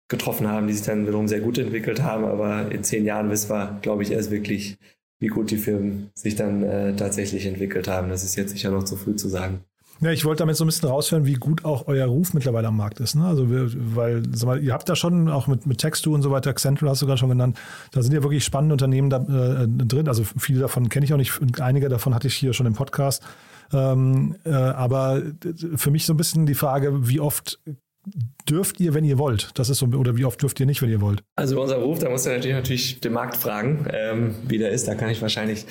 [0.08, 3.50] getroffen haben, die sich dann wiederum sehr gut entwickelt haben, aber in zehn Jahren wissen
[3.50, 4.76] wir, glaube ich, erst wirklich,
[5.20, 8.08] wie gut die Firmen sich dann äh, tatsächlich entwickelt haben.
[8.08, 9.60] Das ist jetzt sicher noch zu früh zu sagen.
[10.02, 12.76] Ja, ich wollte damit so ein bisschen raushören, wie gut auch euer Ruf mittlerweile am
[12.76, 13.14] Markt ist.
[13.14, 13.24] Ne?
[13.26, 16.30] Also, wir, weil, sag mal, ihr habt da schon auch mit, mit Textu und so
[16.30, 17.58] weiter, Central hast du gerade schon genannt,
[17.92, 20.08] da sind ja wirklich spannende Unternehmen da, äh, drin.
[20.08, 23.22] Also, viele davon kenne ich auch nicht, einige davon hatte ich hier schon im Podcast.
[23.72, 25.22] Ähm, äh, aber
[25.76, 27.60] für mich so ein bisschen die Frage, wie oft
[28.48, 29.50] dürft ihr, wenn ihr wollt?
[29.54, 31.22] Das ist so, oder wie oft dürft ihr nicht, wenn ihr wollt?
[31.36, 34.88] Also unser Ruf, da musst du natürlich, natürlich den Markt fragen, ähm, wie der ist.
[34.88, 35.66] Da kann ich wahrscheinlich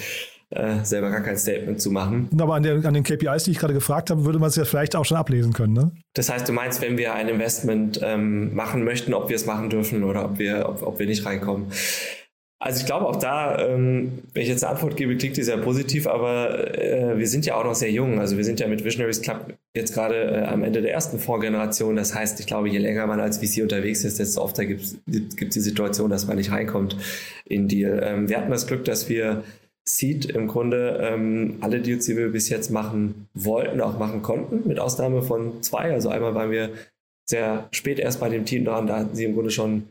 [0.52, 2.30] äh, selber gar kein Statement zu machen.
[2.40, 4.66] Aber an, der, an, den KPIs, die ich gerade gefragt habe, würde man es ja
[4.66, 5.92] vielleicht auch schon ablesen können, ne?
[6.16, 9.70] Das heißt, du meinst, wenn wir ein Investment ähm, machen möchten, ob wir es machen
[9.70, 11.68] dürfen oder ob wir, ob, ob wir nicht reinkommen.
[12.62, 15.58] Also ich glaube auch da, ähm, wenn ich jetzt eine Antwort gebe, klingt die sehr
[15.58, 18.20] positiv, aber äh, wir sind ja auch noch sehr jung.
[18.20, 21.96] Also wir sind ja mit Visionaries Club jetzt gerade äh, am Ende der ersten Vorgeneration.
[21.96, 24.98] Das heißt, ich glaube, je länger man als VC unterwegs ist, desto öfter gibt es
[25.06, 26.98] die Situation, dass man nicht reinkommt
[27.46, 28.04] in Deal.
[28.04, 29.46] Ähm, wir hatten das Glück, dass wir
[29.86, 34.68] Seed im Grunde ähm, alle Deals, die wir bis jetzt machen wollten, auch machen konnten,
[34.68, 35.92] mit Ausnahme von zwei.
[35.92, 36.72] Also einmal waren wir
[37.26, 39.84] sehr spät erst bei dem Team dran, da hatten sie im Grunde schon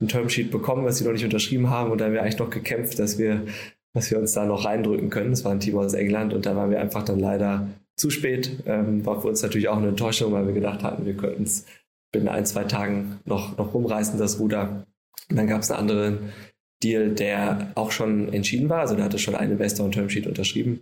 [0.00, 1.90] ein Termsheet bekommen, was sie noch nicht unterschrieben haben.
[1.90, 3.46] Und da haben wir eigentlich noch gekämpft, dass wir,
[3.92, 5.30] dass wir uns da noch reindrücken können.
[5.30, 8.62] Das war ein Team aus England und da waren wir einfach dann leider zu spät.
[8.66, 11.66] Ähm, war für uns natürlich auch eine Enttäuschung, weil wir gedacht hatten, wir könnten es
[12.12, 14.84] binnen ein, zwei Tagen noch, noch rumreißen, das Ruder.
[15.28, 16.18] Und dann gab es einen anderen
[16.82, 18.80] Deal, der auch schon entschieden war.
[18.80, 20.80] Also da hatte schon ein Investor ein Termsheet unterschrieben.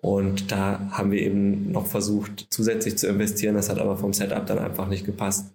[0.00, 3.54] Und da haben wir eben noch versucht, zusätzlich zu investieren.
[3.54, 5.52] Das hat aber vom Setup dann einfach nicht gepasst.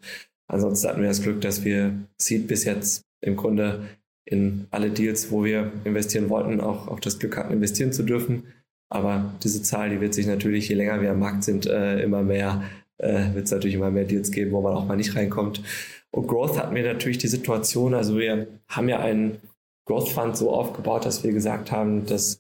[0.48, 3.88] Ansonsten hatten wir das Glück, dass wir Seed bis jetzt im Grunde
[4.26, 8.44] in alle Deals, wo wir investieren wollten, auch, auch das Glück hatten, investieren zu dürfen.
[8.90, 12.24] Aber diese Zahl, die wird sich natürlich, je länger wir am Markt sind, äh, immer
[12.24, 12.64] mehr,
[12.98, 15.62] äh, wird es natürlich immer mehr Deals geben, wo man auch mal nicht reinkommt.
[16.12, 19.40] Und Growth hatten wir natürlich die Situation, also wir haben ja einen
[19.86, 22.39] Growth Fund so aufgebaut, dass wir gesagt haben, das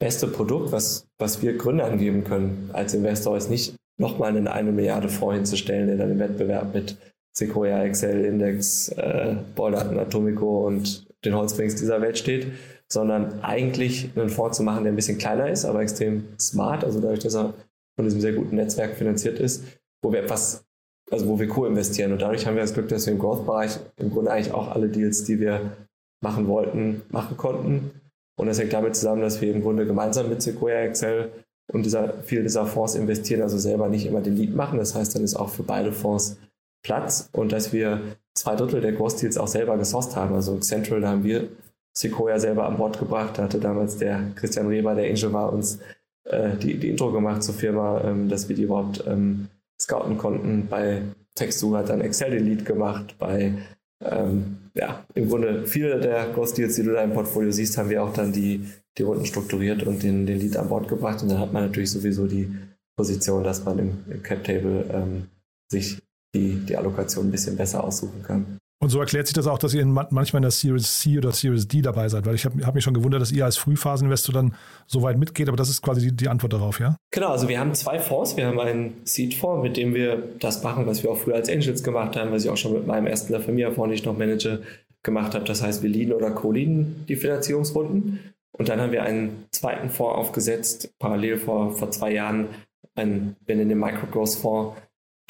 [0.00, 4.72] beste Produkt, was, was wir Gründern geben können als Investor, ist nicht nochmal einen eine
[4.72, 6.96] Milliarde Fonds hinzustellen, dann im Wettbewerb mit
[7.36, 12.46] Sequoia, Excel, Index, äh, Balldaten, Atomico und den Holzbrings dieser Welt steht,
[12.88, 16.98] sondern eigentlich einen Fonds zu machen, der ein bisschen kleiner ist, aber extrem smart, also
[17.00, 17.54] dadurch, dass er
[17.96, 19.64] von diesem sehr guten Netzwerk finanziert ist,
[20.02, 20.64] wo wir etwas,
[21.10, 22.12] also wo wir co-investieren.
[22.12, 24.88] Und dadurch haben wir das Glück, dass wir im Growth-Bereich im Grunde eigentlich auch alle
[24.88, 25.76] Deals, die wir
[26.20, 27.90] machen wollten, machen konnten.
[28.36, 31.30] Und das hängt damit zusammen, dass wir im Grunde gemeinsam mit Sequoia Excel
[31.72, 34.78] und dieser, viel dieser Fonds investieren, also selber nicht immer den Lead machen.
[34.78, 36.38] Das heißt, dann ist auch für beide Fonds
[36.82, 38.00] Platz und dass wir
[38.34, 40.34] zwei Drittel der Growth Deals auch selber gesourced haben.
[40.34, 41.48] Also Central, da haben wir
[41.92, 43.36] Sequoia selber an Bord gebracht.
[43.36, 45.80] Da hatte damals der Christian Reber, der Angel war, uns
[46.24, 50.68] äh, die, die Intro gemacht zur Firma, ähm, dass wir die überhaupt ähm, scouten konnten.
[50.68, 51.02] Bei
[51.34, 53.16] Textu hat dann Excel den Lead gemacht.
[53.18, 53.54] Bei,
[54.02, 57.90] ähm, ja, im Grunde viele der Growth Deals, die du da im Portfolio siehst, haben
[57.90, 58.64] wir auch dann die,
[58.98, 61.22] die Runden strukturiert und den, den Lead an Bord gebracht.
[61.22, 62.50] Und dann hat man natürlich sowieso die
[62.96, 65.26] Position, dass man im, im Cap Table ähm,
[65.70, 65.98] sich
[66.34, 68.59] die, die Allokation ein bisschen besser aussuchen kann.
[68.82, 71.68] Und so erklärt sich das auch, dass ihr manchmal in der Series C oder Series
[71.68, 74.54] D dabei seid, weil ich habe hab mich schon gewundert, dass ihr als Frühphaseninvestor dann
[74.86, 76.96] so weit mitgeht, aber das ist quasi die, die, Antwort darauf, ja?
[77.10, 78.38] Genau, also wir haben zwei Fonds.
[78.38, 81.82] Wir haben einen Seed-Fonds, mit dem wir das machen, was wir auch früher als Angels
[81.82, 84.62] gemacht haben, was ich auch schon mit meinem ersten La Familia-Fonds, den ich noch manage,
[85.02, 85.44] gemacht habe.
[85.44, 88.20] Das heißt, wir leaden oder co-leaden die Finanzierungsrunden.
[88.52, 92.48] Und dann haben wir einen zweiten Fonds aufgesetzt, parallel vor, vor zwei Jahren,
[92.94, 94.76] einen, wir nennen den Microgrowth-Fonds,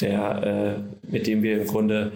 [0.03, 2.13] äh, mit dem wir im Grunde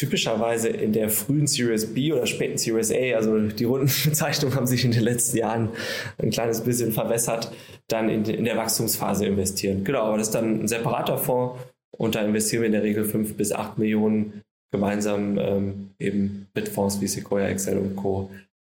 [0.00, 4.82] typischerweise in der frühen Series B oder späten Series A, also die Rundenbezeichnungen haben sich
[4.86, 5.68] in den letzten Jahren
[6.16, 7.52] ein kleines bisschen verwässert,
[7.86, 9.84] dann in, in der Wachstumsphase investieren.
[9.84, 11.60] Genau, aber das ist dann ein separater Fonds
[11.98, 14.40] und da investieren wir in der Regel fünf bis acht Millionen
[14.72, 18.30] gemeinsam ähm, eben mit Fonds wie Sequoia, Excel und Co.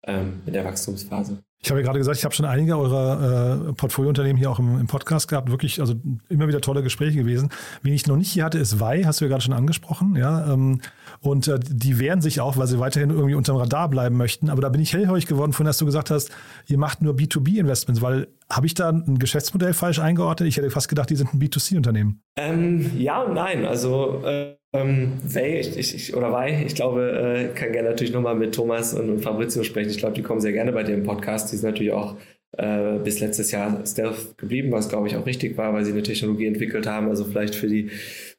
[0.05, 1.39] Ähm, in der Wachstumsphase.
[1.65, 4.81] Ich habe ja gerade gesagt, ich habe schon einige eurer äh, Portfoliounternehmen hier auch im,
[4.81, 5.49] im, Podcast gehabt.
[5.49, 5.95] Wirklich, also
[6.29, 7.51] immer wieder tolle Gespräche gewesen.
[7.83, 10.17] Wen ich noch nicht hier hatte, ist Wei, hast du ja gerade schon angesprochen.
[10.17, 10.81] Ja, ähm,
[11.21, 14.51] und äh, die wehren sich auch, weil sie weiterhin irgendwie unterm Radar bleiben möchten.
[14.51, 16.33] Aber da bin ich hellhörig geworden, von dass du gesagt hast,
[16.67, 20.49] ihr macht nur B2B-Investments, weil habe ich da ein Geschäftsmodell falsch eingeordnet?
[20.49, 22.23] Ich hätte fast gedacht, die sind ein B2C-Unternehmen.
[22.37, 23.65] Ähm, ja und nein.
[23.67, 28.35] Also äh ähm, Way, ich, ich, oder Wei, ich glaube, äh, kann gerne natürlich nochmal
[28.35, 29.91] mit Thomas und, und Fabrizio sprechen.
[29.91, 31.53] Ich glaube, die kommen sehr gerne bei dir im Podcast.
[31.53, 32.17] Die sind natürlich auch
[32.57, 36.03] äh, bis letztes Jahr Stealth geblieben, was glaube ich auch richtig war, weil sie eine
[36.03, 37.09] Technologie entwickelt haben.
[37.09, 37.91] Also vielleicht für die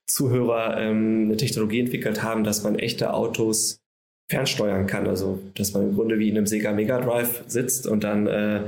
[0.07, 3.81] Zuhörer ähm, eine Technologie entwickelt haben, dass man echte Autos
[4.29, 5.07] fernsteuern kann.
[5.07, 8.61] Also dass man im Grunde wie in einem Sega Mega Drive sitzt und dann äh,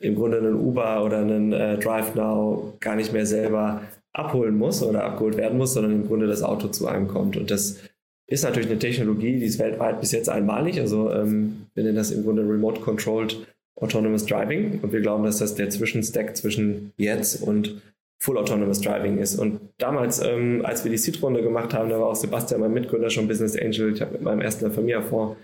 [0.00, 3.82] im Grunde einen Uber oder einen äh, Drive Now gar nicht mehr selber
[4.14, 7.36] abholen muss oder abgeholt werden muss, sondern im Grunde das Auto zu einem kommt.
[7.36, 7.80] Und das
[8.26, 10.80] ist natürlich eine Technologie, die ist weltweit bis jetzt einmalig.
[10.80, 13.46] Also ähm, wir nennen das im Grunde Remote Controlled
[13.76, 14.80] Autonomous Driving.
[14.80, 17.82] Und wir glauben, dass das der Zwischenstack zwischen jetzt und
[18.18, 19.36] Full Autonomous Driving ist.
[19.38, 23.10] Und damals, ähm, als wir die Seed-Runde gemacht haben, da war auch Sebastian, mein Mitgründer,
[23.10, 23.92] schon Business Angel.
[23.92, 25.36] Ich habe mit meinem ersten Familia-Fonds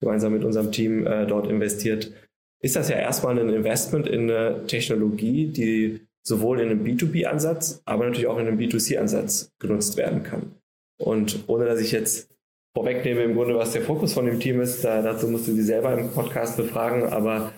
[0.00, 2.12] gemeinsam mit unserem Team äh, dort investiert.
[2.60, 8.04] Ist das ja erstmal ein Investment in eine Technologie, die sowohl in einem B2B-Ansatz, aber
[8.04, 10.54] natürlich auch in einem B2C-Ansatz genutzt werden kann.
[11.00, 12.28] Und ohne dass ich jetzt
[12.76, 15.62] vorwegnehme im Grunde, was der Fokus von dem Team ist, da, dazu musst du sie
[15.62, 17.52] selber im Podcast befragen, aber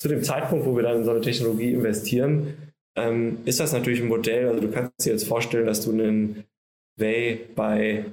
[0.00, 2.54] zu dem Zeitpunkt, wo wir dann in so eine Technologie investieren,
[2.96, 6.44] ähm, ist das natürlich ein Modell, also du kannst dir jetzt vorstellen, dass du einen
[6.96, 8.04] Way bei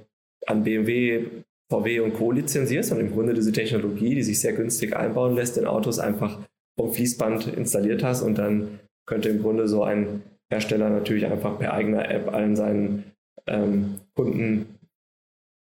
[0.48, 1.28] an BMW,
[1.72, 2.32] VW und Co.
[2.32, 6.40] lizenzierst und im Grunde diese Technologie, die sich sehr günstig einbauen lässt, in Autos einfach
[6.76, 8.80] vom Fließband installiert hast und dann
[9.12, 13.12] könnte im Grunde so ein Hersteller natürlich einfach per eigener App allen seinen
[13.46, 14.80] ähm, Kunden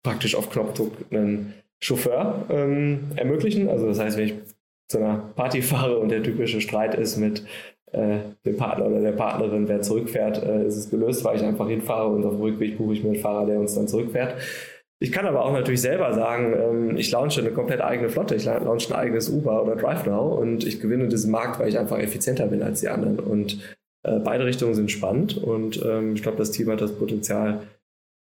[0.05, 3.69] praktisch auf Knopfdruck einen Chauffeur ähm, ermöglichen.
[3.69, 4.35] Also das heißt, wenn ich
[4.89, 7.45] zu einer Party fahre und der typische Streit ist mit
[7.91, 11.67] äh, dem Partner oder der Partnerin, wer zurückfährt, äh, ist es gelöst, weil ich einfach
[11.67, 14.35] hinfahre und auf dem Rückweg buche ich mir einen Fahrer, der uns dann zurückfährt.
[15.01, 18.45] Ich kann aber auch natürlich selber sagen, ähm, ich launche eine komplett eigene Flotte, ich
[18.45, 22.47] launche ein eigenes Uber oder DriveNow und ich gewinne diesen Markt, weil ich einfach effizienter
[22.47, 23.19] bin als die anderen.
[23.19, 23.59] Und
[24.03, 27.61] äh, beide Richtungen sind spannend und ähm, ich glaube, das Team hat das Potenzial,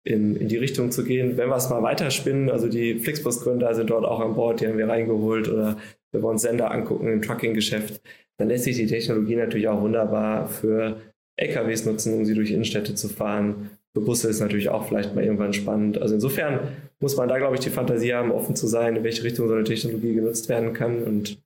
[0.04, 1.38] in, in die Richtung zu gehen.
[1.38, 4.78] Wenn wir es mal weiterspinnen, also die Flixbus-Gründer sind dort auch an Bord, die haben
[4.78, 5.78] wir reingeholt oder
[6.12, 8.02] wenn wir uns Sender angucken im Trucking-Geschäft,
[8.38, 10.98] dann lässt sich die Technologie natürlich auch wunderbar für
[11.36, 15.24] LKWs nutzen, um sie durch Innenstädte zu fahren, für Busse ist natürlich auch vielleicht mal
[15.24, 16.02] irgendwann spannend.
[16.02, 16.60] Also insofern
[17.00, 19.54] muss man da, glaube ich, die Fantasie haben, offen zu sein, in welche Richtung so
[19.54, 21.04] eine Technologie genutzt werden kann.
[21.04, 21.40] Und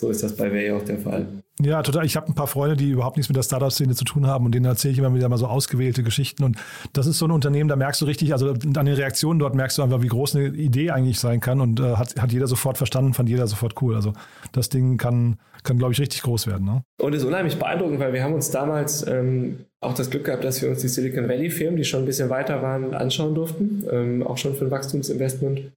[0.00, 1.26] so ist das bei Way auch der Fall.
[1.60, 2.06] Ja, total.
[2.06, 4.54] Ich habe ein paar Freunde, die überhaupt nichts mit der Startup-Szene zu tun haben und
[4.54, 6.44] denen erzähle ich immer wieder mal so ausgewählte Geschichten.
[6.44, 6.56] Und
[6.94, 9.76] das ist so ein Unternehmen, da merkst du richtig, also an den Reaktionen dort merkst
[9.76, 12.78] du einfach, wie groß eine Idee eigentlich sein kann und äh, hat, hat jeder sofort
[12.78, 13.94] verstanden, fand jeder sofort cool.
[13.94, 14.14] Also
[14.52, 16.64] das Ding kann, kann glaube ich, richtig groß werden.
[16.64, 16.82] Ne?
[17.00, 20.62] Und ist unheimlich beeindruckend, weil wir haben uns damals ähm, auch das Glück gehabt, dass
[20.62, 24.38] wir uns die Silicon Valley-Firmen, die schon ein bisschen weiter waren, anschauen durften, ähm, auch
[24.38, 25.72] schon für ein Wachstumsinvestment.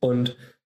[0.00, 0.36] Und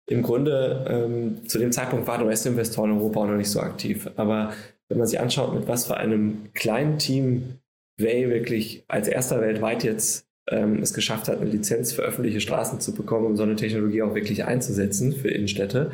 [0.08, 4.08] im Grunde ähm, zu dem Zeitpunkt waren US-Investoren in Europa auch noch nicht so aktiv.
[4.16, 4.52] Aber
[4.88, 7.58] wenn man sich anschaut, mit was für einem kleinen Team
[8.00, 12.80] Way wirklich als erster weltweit jetzt ähm, es geschafft hat, eine Lizenz für öffentliche Straßen
[12.80, 15.90] zu bekommen, um so eine Technologie auch wirklich einzusetzen für Innenstädte.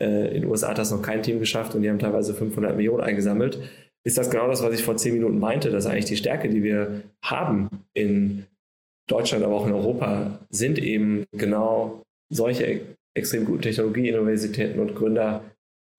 [0.00, 2.76] Äh, in den USA hat das noch kein Team geschafft und die haben teilweise 500
[2.76, 3.58] Millionen eingesammelt.
[4.02, 6.62] Ist das genau das, was ich vor zehn Minuten meinte, dass eigentlich die Stärke, die
[6.62, 8.46] wir haben in
[9.08, 12.80] Deutschland, aber auch in Europa, sind eben genau solche
[13.14, 15.44] extrem guten Technologie-Universitäten und Gründer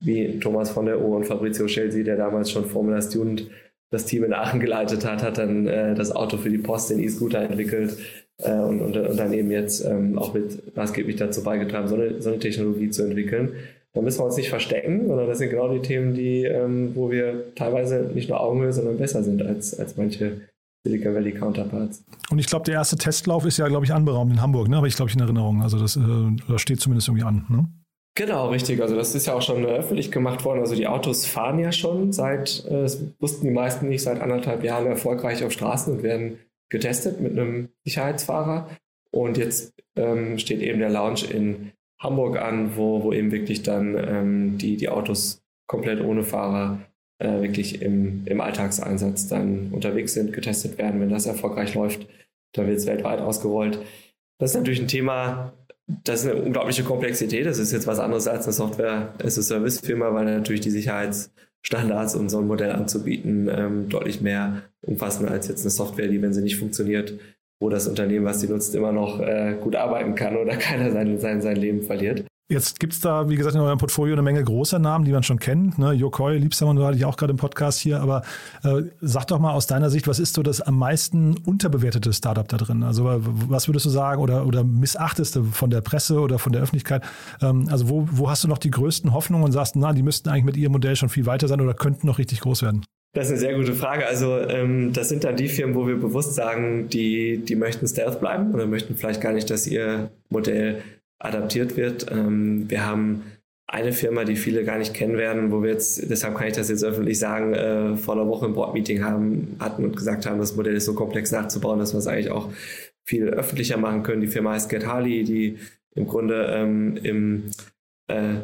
[0.02, 3.48] wie Thomas von der O und Fabrizio Schelsi, der damals schon Formula Student
[3.92, 6.98] das Team in Aachen geleitet hat, hat dann äh, das Auto für die Post, den
[6.98, 7.98] E-Scooter entwickelt
[8.38, 12.20] äh, und, und, und, dann eben jetzt ähm, auch mit maßgeblich dazu beigetragen, so eine,
[12.20, 13.52] so eine Technologie zu entwickeln.
[13.94, 17.10] Da müssen wir uns nicht verstecken, sondern das sind genau die Themen, die, ähm, wo
[17.10, 20.40] wir teilweise nicht nur Augenhöhe, sondern besser sind als, als manche
[20.84, 22.04] Silicon Valley Counterparts.
[22.30, 24.76] Und ich glaube, der erste Testlauf ist ja, glaube ich, anberaumt in Hamburg, ne?
[24.76, 25.62] Habe ich, glaube ich, in Erinnerung.
[25.62, 26.00] Also das, äh,
[26.48, 27.44] das steht zumindest irgendwie an.
[27.48, 27.68] Ne?
[28.14, 28.80] Genau, richtig.
[28.82, 30.60] Also das ist ja auch schon öffentlich gemacht worden.
[30.60, 34.64] Also die Autos fahren ja schon seit, äh, das wussten die meisten nicht, seit anderthalb
[34.64, 38.68] Jahren erfolgreich auf Straßen und werden getestet mit einem Sicherheitsfahrer.
[39.10, 43.96] Und jetzt ähm, steht eben der Launch in Hamburg an, wo, wo eben wirklich dann
[43.96, 46.80] ähm, die, die Autos komplett ohne Fahrer
[47.18, 51.00] äh, wirklich im, im Alltagseinsatz dann unterwegs sind, getestet werden.
[51.00, 52.06] Wenn das erfolgreich läuft,
[52.52, 53.78] dann wird es weltweit ausgerollt.
[54.38, 55.52] Das ist natürlich ein Thema,
[55.86, 57.46] das ist eine unglaubliche Komplexität.
[57.46, 62.46] Das ist jetzt was anderes als eine Software-as-a-Service-Firma, weil natürlich die Sicherheitsstandards, um so ein
[62.48, 67.18] Modell anzubieten, ähm, deutlich mehr umfassen als jetzt eine Software, die, wenn sie nicht funktioniert,
[67.62, 71.18] wo das Unternehmen, was sie nutzt, immer noch äh, gut arbeiten kann oder keiner sein,
[71.18, 72.24] sein, sein Leben verliert.
[72.48, 75.22] Jetzt gibt es da, wie gesagt, in eurem Portfolio eine Menge großer Namen, die man
[75.22, 75.78] schon kennt.
[75.78, 75.92] Ne?
[75.92, 78.00] Yokoi, Liebstermann, hatte ich auch gerade im Podcast hier.
[78.00, 78.24] Aber
[78.62, 82.46] äh, sag doch mal aus deiner Sicht, was ist so das am meisten unterbewertete Startup
[82.46, 82.82] da drin?
[82.82, 83.04] Also
[83.48, 87.02] was würdest du sagen oder, oder missachteste von der Presse oder von der Öffentlichkeit?
[87.40, 90.28] Ähm, also wo, wo hast du noch die größten Hoffnungen und sagst, na, die müssten
[90.28, 92.84] eigentlich mit ihrem Modell schon viel weiter sein oder könnten noch richtig groß werden?
[93.14, 94.06] Das ist eine sehr gute Frage.
[94.06, 98.20] Also ähm, das sind dann die Firmen, wo wir bewusst sagen, die, die möchten Stealth
[98.20, 100.82] bleiben oder möchten vielleicht gar nicht, dass ihr Modell
[101.18, 102.10] adaptiert wird.
[102.10, 103.22] Ähm, wir haben
[103.66, 106.68] eine Firma, die viele gar nicht kennen werden, wo wir jetzt, deshalb kann ich das
[106.68, 110.56] jetzt öffentlich sagen, äh, vor einer Woche ein Board-Meeting haben, hatten und gesagt haben, das
[110.56, 112.50] Modell ist so komplex nachzubauen, dass wir es eigentlich auch
[113.04, 114.20] viel öffentlicher machen können.
[114.20, 115.58] Die Firma heißt Get Harley, die
[115.94, 117.50] im Grunde ähm, im
[118.08, 118.36] äh,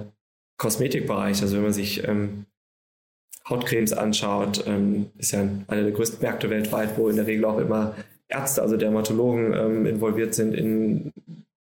[0.58, 2.46] Kosmetikbereich, also wenn man sich ähm,
[3.48, 7.58] Hautcremes anschaut, ähm, ist ja einer der größten Märkte weltweit, wo in der Regel auch
[7.58, 7.94] immer
[8.28, 11.12] Ärzte, also Dermatologen ähm, involviert sind in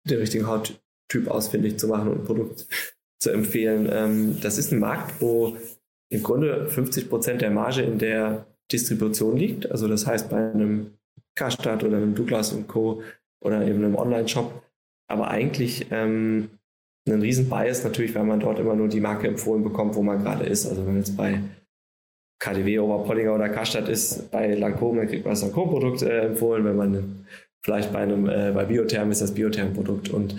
[0.04, 2.66] den richtigen Haut Typ ausfindig zu machen und ein Produkt
[3.20, 3.88] zu empfehlen.
[3.90, 5.56] Ähm, das ist ein Markt, wo
[6.10, 9.70] im Grunde 50 Prozent der Marge in der Distribution liegt.
[9.70, 10.92] Also das heißt bei einem
[11.36, 13.02] Karstadt oder einem Douglas und Co.
[13.40, 14.62] oder eben einem Online-Shop.
[15.08, 16.50] Aber eigentlich ähm,
[17.06, 20.22] ein riesen Bias natürlich, weil man dort immer nur die Marke empfohlen bekommt, wo man
[20.22, 20.66] gerade ist.
[20.66, 21.40] Also wenn man jetzt bei
[22.38, 26.64] KDW, Oberpollinger oder Karstadt ist, bei Lancôme kriegt man das Lancôme-Produkt äh, empfohlen.
[26.64, 27.26] Wenn man
[27.62, 30.10] vielleicht bei einem äh, bei Biotherm ist das Biotherm-Produkt.
[30.10, 30.36] Und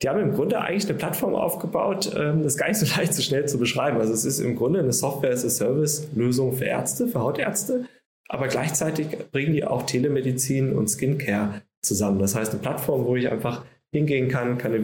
[0.00, 3.14] die haben im Grunde eigentlich eine Plattform aufgebaut, ähm, das ist gar nicht so leicht
[3.14, 3.98] so schnell zu beschreiben.
[3.98, 7.86] Also es ist im Grunde eine Software-as-a-Service-Lösung für Ärzte, für Hautärzte,
[8.28, 12.20] aber gleichzeitig bringen die auch Telemedizin und Skincare zusammen.
[12.20, 14.82] Das heißt, eine Plattform, wo ich einfach hingehen kann, kann eine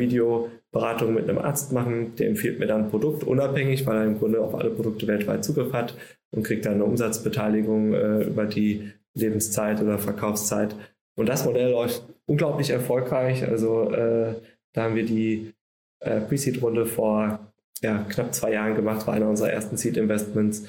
[0.74, 4.18] Videoberatung mit einem Arzt machen, der empfiehlt mir dann ein Produkt unabhängig, weil er im
[4.18, 5.96] Grunde auf alle Produkte weltweit Zugriff hat
[6.30, 10.74] und kriegt dann eine Umsatzbeteiligung äh, über die Lebenszeit oder Verkaufszeit.
[11.16, 13.44] Und das Modell läuft unglaublich erfolgreich.
[13.48, 14.34] Also äh,
[14.72, 15.52] da haben wir die
[16.00, 20.66] äh, Pre-Seed-Runde vor ja, knapp zwei Jahren gemacht, war einer unserer ersten Seed-Investments.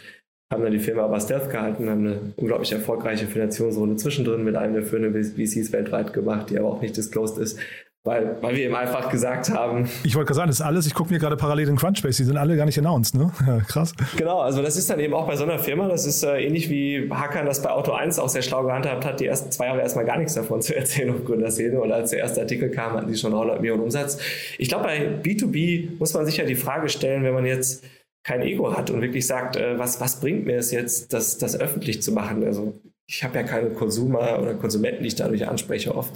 [0.51, 4.75] Haben dann die Firma aber Stealth gehalten, haben eine unglaublich erfolgreiche Finanzierungsrunde zwischendrin mit einem
[4.75, 7.59] der führenden VCs weltweit gemacht, die aber auch nicht disclosed ist.
[8.05, 9.89] Weil, weil wir eben einfach gesagt haben.
[10.03, 12.27] Ich wollte gerade sagen, das ist alles, ich gucke mir gerade parallel in Crunchbase, die
[12.27, 13.31] sind alle gar nicht announced, ne?
[13.47, 13.93] Ja, krass.
[14.15, 16.69] Genau, also das ist dann eben auch bei so einer Firma, das ist äh, ähnlich
[16.69, 19.81] wie Hackern das bei Auto 1 auch sehr schlau gehandhabt hat, die ersten zwei Jahre
[19.81, 23.07] erstmal gar nichts davon zu erzählen auf Gründerszene und als der erste Artikel kam, hatten
[23.07, 24.19] die schon 100 Millionen Umsatz.
[24.59, 27.83] Ich glaube, bei B2B muss man sich ja die Frage stellen, wenn man jetzt
[28.23, 31.59] kein Ego hat und wirklich sagt, äh, was, was bringt mir es jetzt, das, das
[31.59, 32.43] öffentlich zu machen?
[32.43, 36.13] Also ich habe ja keine Konsumer oder Konsumenten, die ich dadurch anspreche oft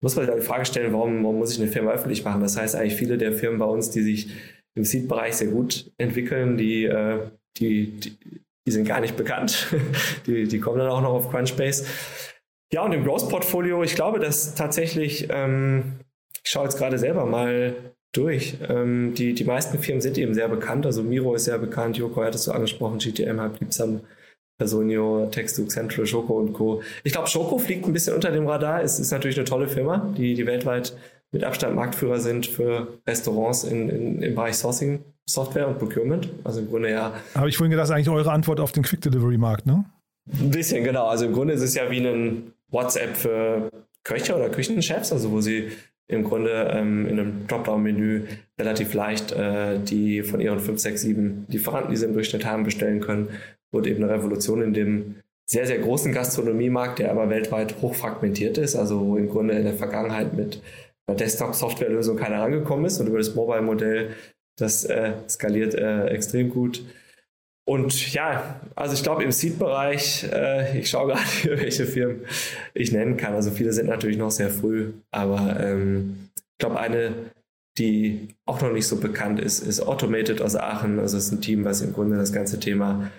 [0.00, 2.40] muss man sich die Frage stellen, warum, warum muss ich eine Firma öffentlich machen?
[2.40, 4.30] Das heißt eigentlich viele der Firmen bei uns, die sich
[4.74, 7.18] im Seed-Bereich sehr gut entwickeln, die, äh,
[7.58, 8.00] die,
[8.66, 9.74] die, sind gar nicht bekannt.
[10.26, 11.86] die, die kommen dann auch noch auf Crunchbase.
[12.72, 16.00] Ja, und im Growth-Portfolio, ich glaube, dass tatsächlich, ähm,
[16.44, 17.74] ich schaue jetzt gerade selber mal
[18.12, 18.56] durch.
[18.68, 20.86] Ähm, die, die meisten Firmen sind eben sehr bekannt.
[20.86, 24.00] Also Miro ist sehr bekannt, Joko hattest du angesprochen, GTM, Halbliebsam,
[24.60, 26.82] Personio, Textbook Central, Schoko und Co.
[27.02, 28.82] Ich glaube, Schoko fliegt ein bisschen unter dem Radar.
[28.82, 30.94] Es ist natürlich eine tolle Firma, die, die weltweit
[31.32, 36.28] mit Abstand Marktführer sind für Restaurants in, in, im Bereich Sourcing, Software und Procurement.
[36.44, 37.14] Also im Grunde ja.
[37.34, 39.86] Habe ich vorhin gedacht, das ist eigentlich eure Antwort auf den Quick Delivery Markt, ne?
[40.30, 41.06] Ein bisschen, genau.
[41.06, 43.70] Also im Grunde ist es ja wie ein WhatsApp für
[44.04, 45.70] Köche oder Küchenchefs, also wo sie
[46.06, 48.24] im Grunde ähm, in einem Dropdown-Menü
[48.60, 52.64] relativ leicht äh, die von ihren 5, 6, 7 Lieferanten, die sie im Durchschnitt haben,
[52.64, 53.28] bestellen können
[53.72, 55.16] wurde eben eine Revolution in dem
[55.50, 59.74] sehr, sehr großen Gastronomiemarkt, der aber weltweit hochfragmentiert ist, also wo im Grunde in der
[59.74, 60.62] Vergangenheit mit
[61.08, 64.14] einer Desktop-Software-Lösung keiner rangekommen ist und über das Mobile-Modell,
[64.56, 66.84] das äh, skaliert äh, extrem gut.
[67.66, 71.08] Und ja, also ich glaube im Seed-Bereich, äh, ich schaue
[71.42, 72.20] gerade, welche Firmen
[72.74, 73.34] ich nennen kann.
[73.34, 77.12] Also viele sind natürlich noch sehr früh, aber ähm, ich glaube eine,
[77.78, 80.98] die auch noch nicht so bekannt ist, ist Automated aus Aachen.
[80.98, 83.10] Also es ist ein Team, was im Grunde das ganze Thema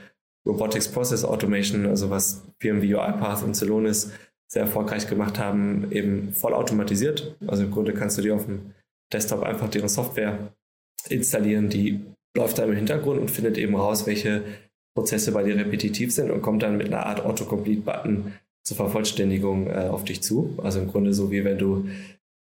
[0.45, 4.11] Robotics Process Automation, also was Firmen wie UiPath und Celonis
[4.47, 7.37] sehr erfolgreich gemacht haben, eben vollautomatisiert.
[7.47, 8.73] Also im Grunde kannst du dir auf dem
[9.13, 10.53] Desktop einfach deren Software
[11.09, 12.01] installieren, die
[12.35, 14.43] läuft da im Hintergrund und findet eben raus, welche
[14.95, 18.33] Prozesse bei dir repetitiv sind und kommt dann mit einer Art Autocomplete-Button
[18.63, 20.57] zur Vervollständigung äh, auf dich zu.
[20.61, 21.87] Also im Grunde so wie wenn du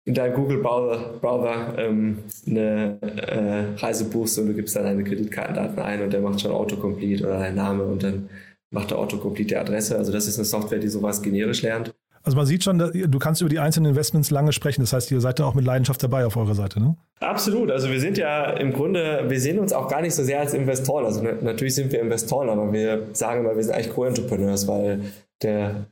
[0.08, 5.78] in deinem Google-Browser Browser, ähm, eine äh, Reise buchst und du gibst dann deine Kreditkartendaten
[5.78, 8.30] ein und der macht schon Autocomplete oder dein Name und dann
[8.70, 9.98] macht der Autocomplete die Adresse.
[9.98, 11.94] Also das ist eine Software, die sowas generisch lernt.
[12.22, 14.80] Also man sieht schon, du kannst über die einzelnen Investments lange sprechen.
[14.80, 16.96] Das heißt, ihr seid da auch mit Leidenschaft dabei auf eurer Seite, ne?
[17.20, 17.70] Absolut.
[17.70, 20.54] Also wir sind ja im Grunde, wir sehen uns auch gar nicht so sehr als
[20.54, 21.04] Investoren.
[21.04, 25.00] Also natürlich sind wir Investoren, aber wir sagen immer, wir sind eigentlich Co-Entrepreneurs, weil
[25.42, 25.86] der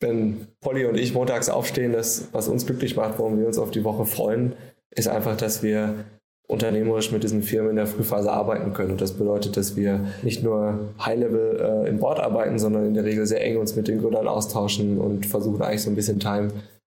[0.00, 3.70] wenn Polly und ich montags aufstehen, das, was uns glücklich macht, warum wir uns auf
[3.70, 4.54] die Woche freuen,
[4.90, 6.04] ist einfach, dass wir
[6.48, 8.92] unternehmerisch mit diesen Firmen in der Frühphase arbeiten können.
[8.92, 13.04] Und das bedeutet, dass wir nicht nur High-Level äh, im Board arbeiten, sondern in der
[13.04, 16.48] Regel sehr eng uns mit den Gründern austauschen und versuchen eigentlich so ein bisschen Time,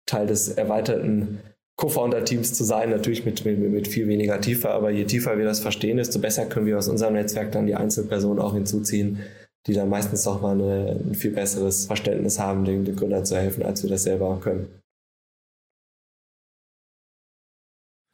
[0.05, 1.39] Teil des erweiterten
[1.77, 5.61] Co-Founder-Teams zu sein, natürlich mit, mit, mit viel weniger Tiefe, aber je tiefer wir das
[5.61, 9.19] verstehen, desto besser können wir aus unserem Netzwerk dann die Einzelpersonen auch hinzuziehen,
[9.67, 13.37] die dann meistens auch mal eine, ein viel besseres Verständnis haben, den, den Gründern zu
[13.37, 14.67] helfen, als wir das selber können.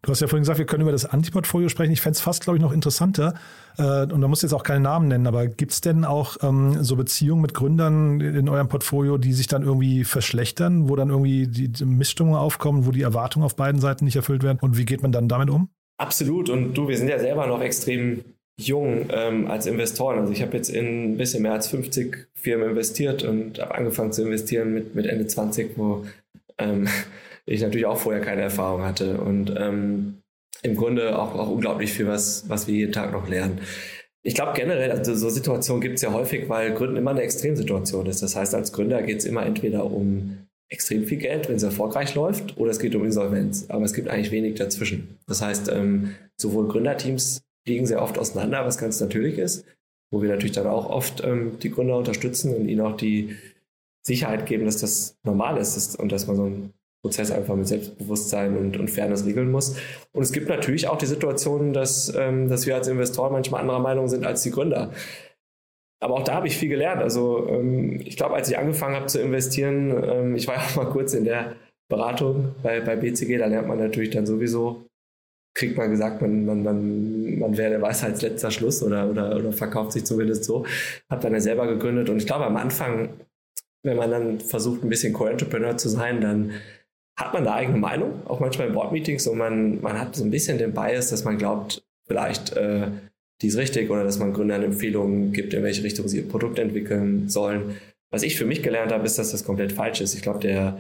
[0.05, 1.91] Du hast ja vorhin gesagt, wir können über das Anti-Portfolio sprechen.
[1.91, 3.33] Ich fände es fast, glaube ich, noch interessanter.
[3.79, 6.37] Äh, und da musst du jetzt auch keine Namen nennen, aber gibt es denn auch
[6.43, 11.09] ähm, so Beziehungen mit Gründern in eurem Portfolio, die sich dann irgendwie verschlechtern, wo dann
[11.09, 14.59] irgendwie die, die Missstimmungen aufkommen, wo die Erwartungen auf beiden Seiten nicht erfüllt werden?
[14.61, 15.69] Und wie geht man dann damit um?
[15.97, 16.51] Absolut.
[16.51, 18.23] Und du, wir sind ja selber noch extrem
[18.57, 20.19] jung ähm, als Investoren.
[20.19, 24.11] Also ich habe jetzt in ein bisschen mehr als 50 Firmen investiert und habe angefangen
[24.11, 26.05] zu investieren mit, mit Ende 20, wo
[26.57, 26.87] ähm,
[27.45, 29.17] ich natürlich auch vorher keine Erfahrung hatte.
[29.17, 30.21] Und ähm,
[30.63, 33.59] im Grunde auch, auch unglaublich viel, was, was wir jeden Tag noch lernen.
[34.23, 38.07] Ich glaube generell, also so Situationen gibt es ja häufig, weil Gründen immer eine Extremsituation
[38.07, 38.23] ist.
[38.23, 42.15] Das heißt, als Gründer geht es immer entweder um extrem viel Geld, wenn es erfolgreich
[42.15, 43.65] läuft, oder es geht um Insolvenz.
[43.69, 45.19] Aber es gibt eigentlich wenig dazwischen.
[45.27, 49.65] Das heißt, ähm, sowohl Gründerteams liegen sehr oft auseinander, was ganz natürlich ist,
[50.11, 53.35] wo wir natürlich dann auch oft ähm, die Gründer unterstützen und ihnen auch die
[54.05, 58.57] Sicherheit geben, dass das normal ist und dass man so einen Prozess einfach mit Selbstbewusstsein
[58.57, 59.77] und, und Fairness regeln muss.
[60.11, 63.79] Und es gibt natürlich auch die Situation, dass, ähm, dass wir als Investoren manchmal anderer
[63.79, 64.91] Meinung sind als die Gründer.
[65.99, 67.01] Aber auch da habe ich viel gelernt.
[67.01, 70.75] Also ähm, ich glaube, als ich angefangen habe zu investieren, ähm, ich war ja auch
[70.75, 71.55] mal kurz in der
[71.89, 74.85] Beratung bei, bei BCG, da lernt man natürlich dann sowieso
[75.55, 79.91] kriegt man gesagt, man, man, man, man wäre der Weisheitsletzter Schluss oder, oder, oder verkauft
[79.91, 80.65] sich zumindest so.
[81.09, 83.09] Hab dann ja selber gegründet und ich glaube am Anfang,
[83.83, 86.51] wenn man dann versucht, ein bisschen Co-Entrepreneur zu sein, dann
[87.17, 90.31] hat man da eigene Meinung, auch manchmal in Board-Meetings und man, man hat so ein
[90.31, 92.87] bisschen den Bias, dass man glaubt, vielleicht äh,
[93.41, 96.59] die ist richtig oder dass man Gründern Empfehlungen gibt, in welche Richtung sie ihr Produkt
[96.59, 97.77] entwickeln sollen.
[98.11, 100.13] Was ich für mich gelernt habe, ist, dass das komplett falsch ist.
[100.13, 100.77] Ich glaube, der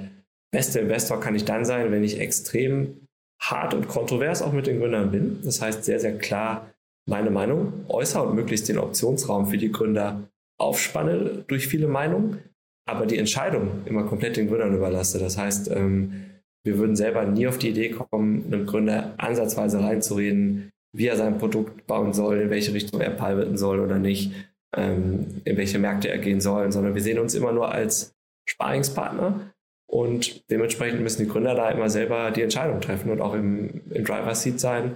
[0.51, 3.04] beste Investor kann ich dann sein, wenn ich extrem
[3.39, 5.39] hart und kontrovers auch mit den Gründern bin.
[5.43, 6.71] Das heißt, sehr, sehr klar
[7.07, 12.39] meine Meinung äußere und möglichst den Optionsraum für die Gründer aufspanne durch viele Meinungen,
[12.87, 15.19] aber die Entscheidung immer komplett den Gründern überlasse.
[15.19, 16.25] Das heißt, ähm,
[16.63, 21.37] wir würden selber nie auf die Idee kommen, einem Gründer ansatzweise reinzureden, wie er sein
[21.37, 24.31] Produkt bauen soll, in welche Richtung er pivoten soll oder nicht,
[24.75, 28.15] ähm, in welche Märkte er gehen soll, sondern wir sehen uns immer nur als
[28.49, 29.53] Sparingspartner
[29.95, 34.03] und dementsprechend müssen die Gründer da immer selber die Entscheidung treffen und auch im, im
[34.03, 34.93] Driver Seat sein,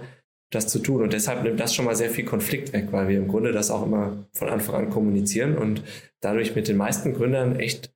[0.50, 1.00] das zu tun.
[1.00, 3.70] Und deshalb nimmt das schon mal sehr viel Konflikt weg, weil wir im Grunde das
[3.70, 5.82] auch immer von Anfang an kommunizieren und
[6.20, 7.94] dadurch mit den meisten Gründern echt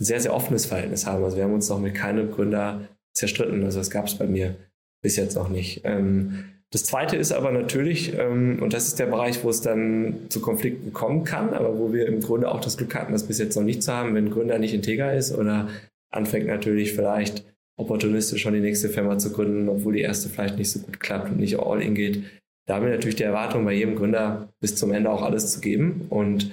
[0.00, 1.22] ein sehr, sehr offenes Verhältnis haben.
[1.22, 3.62] Also wir haben uns noch mit keinem Gründer zerstritten.
[3.62, 4.56] Also das gab es bei mir
[5.02, 5.82] bis jetzt noch nicht.
[5.84, 10.16] Ähm, das zweite ist aber natürlich, ähm, und das ist der Bereich, wo es dann
[10.30, 13.38] zu Konflikten kommen kann, aber wo wir im Grunde auch das Glück hatten, das bis
[13.38, 15.68] jetzt noch nicht zu haben, wenn ein Gründer nicht integer ist oder
[16.10, 17.44] anfängt natürlich vielleicht
[17.78, 21.30] opportunistisch schon die nächste Firma zu gründen, obwohl die erste vielleicht nicht so gut klappt
[21.30, 22.24] und nicht all in geht.
[22.66, 25.60] Da haben wir natürlich die Erwartung, bei jedem Gründer bis zum Ende auch alles zu
[25.60, 26.06] geben.
[26.10, 26.50] Und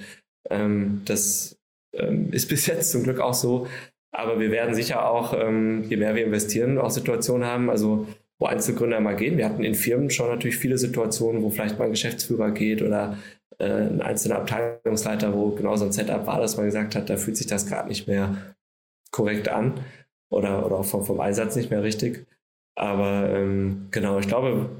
[0.50, 1.58] ähm, das
[1.94, 3.66] ähm, ist bis jetzt zum Glück auch so.
[4.10, 8.08] Aber wir werden sicher auch, ähm, je mehr wir investieren, auch Situationen haben, also
[8.40, 9.36] wo Einzelgründer mal gehen.
[9.36, 13.18] Wir hatten in Firmen schon natürlich viele Situationen, wo vielleicht mal ein Geschäftsführer geht oder
[13.58, 17.16] äh, ein einzelner Abteilungsleiter, wo genau so ein Setup war, dass man gesagt hat, da
[17.16, 18.54] fühlt sich das gerade nicht mehr
[19.10, 19.84] korrekt an
[20.30, 22.26] oder, oder auch vom, vom Einsatz nicht mehr richtig.
[22.76, 24.70] Aber ähm, genau, ich glaube,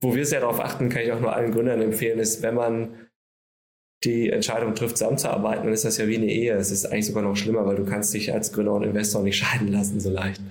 [0.00, 3.08] wo wir sehr darauf achten, kann ich auch nur allen Gründern empfehlen, ist, wenn man
[4.04, 6.54] die Entscheidung trifft, zusammenzuarbeiten, dann ist das ja wie eine Ehe.
[6.54, 9.38] Es ist eigentlich sogar noch schlimmer, weil du kannst dich als Gründer und Investor nicht
[9.38, 10.42] scheiden lassen so leicht.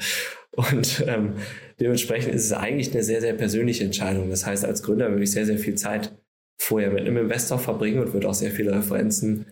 [0.52, 1.34] Und ähm,
[1.80, 4.30] dementsprechend ist es eigentlich eine sehr, sehr persönliche Entscheidung.
[4.30, 6.16] Das heißt, als Gründer würde ich sehr, sehr viel Zeit
[6.60, 9.46] vorher mit einem Investor verbringen und würde auch sehr viele Referenzen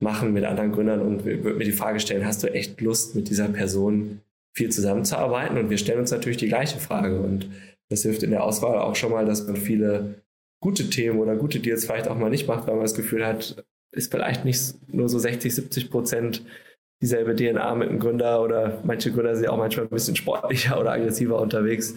[0.00, 3.28] machen mit anderen Gründern und würde mir die Frage stellen, hast du echt Lust, mit
[3.28, 4.20] dieser Person
[4.54, 5.58] viel zusammenzuarbeiten?
[5.58, 7.20] Und wir stellen uns natürlich die gleiche Frage.
[7.20, 7.50] Und
[7.88, 10.22] das hilft in der Auswahl auch schon mal, dass man viele
[10.60, 13.64] gute Themen oder gute Deals vielleicht auch mal nicht macht, weil man das Gefühl hat,
[13.92, 16.44] ist vielleicht nicht nur so 60, 70 Prozent
[17.00, 20.80] dieselbe DNA mit dem Gründer oder manche Gründer sind ja auch manchmal ein bisschen sportlicher
[20.80, 21.94] oder aggressiver unterwegs.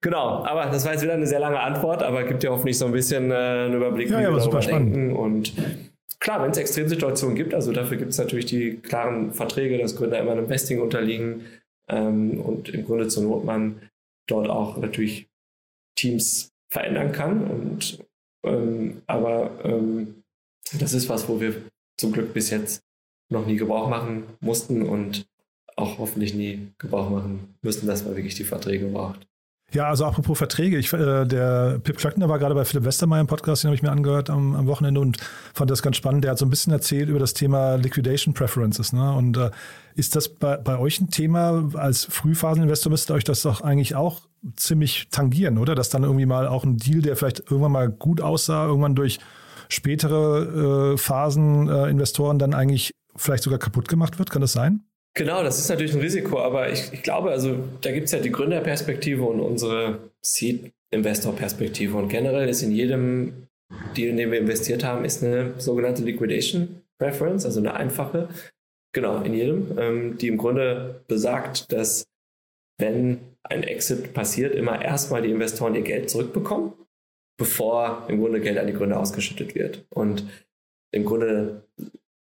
[0.00, 2.86] Genau, aber das war jetzt wieder eine sehr lange Antwort, aber gibt ja hoffentlich so
[2.86, 4.96] ein bisschen äh, einen Überblick, ja, wie ja, wir darüber spannend.
[4.96, 5.16] denken.
[5.16, 5.52] Und
[6.22, 10.20] klar, wenn es Extremsituationen gibt, also dafür gibt es natürlich die klaren Verträge, dass Gründer
[10.20, 11.46] immer einem Vesting unterliegen
[11.88, 13.90] ähm, und im Grunde zur Not man
[14.28, 15.28] dort auch natürlich
[15.98, 17.44] Teams verändern kann.
[17.50, 17.98] Und
[18.44, 20.22] ähm, aber ähm,
[20.78, 21.60] das ist was, wo wir
[21.98, 22.82] zum Glück bis jetzt
[23.28, 25.26] noch nie Gebrauch machen mussten und
[25.74, 29.26] auch hoffentlich nie Gebrauch machen müssen, dass man wirklich die Verträge braucht.
[29.72, 33.26] Ja, also apropos Verträge, ich, äh, der Pip Klöckner war gerade bei Philipp Westermeier im
[33.26, 35.16] Podcast, den habe ich mir angehört am, am, Wochenende und
[35.54, 36.24] fand das ganz spannend.
[36.24, 38.92] Der hat so ein bisschen erzählt über das Thema Liquidation Preferences.
[38.92, 39.12] Ne?
[39.14, 39.50] Und äh,
[39.94, 41.70] ist das bei, bei euch ein Thema?
[41.72, 44.20] Als Frühphaseninvestor müsste euch das doch eigentlich auch
[44.56, 45.74] ziemlich tangieren, oder?
[45.74, 49.20] Dass dann irgendwie mal auch ein Deal, der vielleicht irgendwann mal gut aussah, irgendwann durch
[49.70, 54.28] spätere äh, Phasen äh, dann eigentlich vielleicht sogar kaputt gemacht wird?
[54.28, 54.84] Kann das sein?
[55.14, 58.20] Genau, das ist natürlich ein Risiko, aber ich, ich glaube, also da gibt es ja
[58.20, 61.96] die Gründerperspektive und unsere Seed-Investor-Perspektive.
[61.98, 63.48] Und generell ist in jedem
[63.96, 68.28] Deal, in dem wir investiert haben, ist eine sogenannte Liquidation Preference, also eine einfache,
[68.94, 72.04] genau, in jedem, ähm, die im Grunde besagt, dass
[72.78, 76.72] wenn ein Exit passiert, immer erstmal die Investoren ihr Geld zurückbekommen,
[77.38, 79.84] bevor im Grunde Geld an die Gründer ausgeschüttet wird.
[79.90, 80.24] Und
[80.94, 81.64] im Grunde,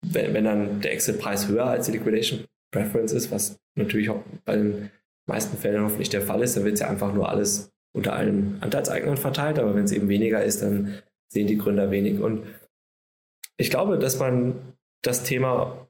[0.06, 4.56] wenn, wenn dann der Exit-Preis höher als die Liquidation Preference ist, was natürlich auch bei
[4.56, 4.90] den
[5.28, 8.58] meisten Fällen hoffentlich der Fall ist, dann wird es ja einfach nur alles unter allen
[8.62, 12.20] Anteilseignern verteilt, aber wenn es eben weniger ist, dann sehen die Gründer wenig.
[12.20, 12.46] Und
[13.58, 14.56] ich glaube, dass man
[15.02, 15.88] das Thema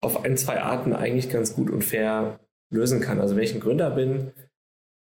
[0.00, 3.20] auf ein, zwei Arten eigentlich ganz gut und fair lösen kann.
[3.20, 4.32] Also wenn ich ein Gründer bin,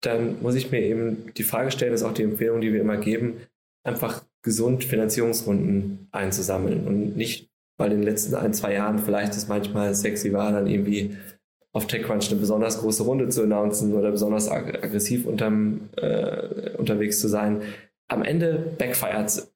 [0.01, 2.80] dann muss ich mir eben die Frage stellen, das ist auch die Empfehlung, die wir
[2.80, 3.41] immer geben,
[3.84, 9.49] einfach gesund Finanzierungsrunden einzusammeln und nicht weil in den letzten ein, zwei Jahren vielleicht es
[9.49, 11.16] manchmal sexy war, dann irgendwie
[11.72, 17.20] auf TechCrunch eine besonders große Runde zu announcen oder besonders ag aggressiv unterm, äh, unterwegs
[17.20, 17.61] zu sein.
[18.09, 19.47] Am Ende backfired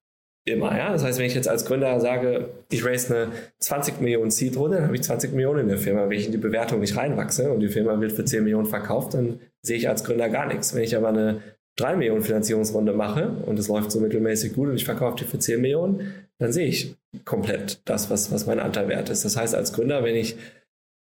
[0.44, 0.76] immer.
[0.76, 0.92] Ja?
[0.92, 4.86] Das heißt, wenn ich jetzt als Gründer sage, ich raise eine 20 Millionen Seed-Runde, dann
[4.86, 6.08] habe ich 20 Millionen in der Firma.
[6.08, 9.14] Wenn ich in die Bewertung nicht reinwachse und die Firma wird für 10 Millionen verkauft,
[9.14, 10.74] dann sehe ich als Gründer gar nichts.
[10.74, 11.40] Wenn ich aber eine
[11.76, 15.38] 3 Millionen Finanzierungsrunde mache und es läuft so mittelmäßig gut und ich verkaufe die für
[15.38, 19.24] 10 Millionen, dann sehe ich komplett das, was, was mein Anteil wert ist.
[19.24, 20.36] Das heißt, als Gründer, wenn ich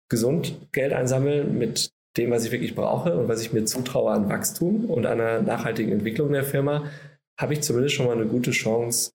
[0.08, 4.28] gesund Geld einsammle mit dem, was ich wirklich brauche und was ich mir zutraue an
[4.28, 6.90] Wachstum und einer nachhaltigen Entwicklung der Firma,
[7.38, 9.12] habe ich zumindest schon mal eine gute Chance,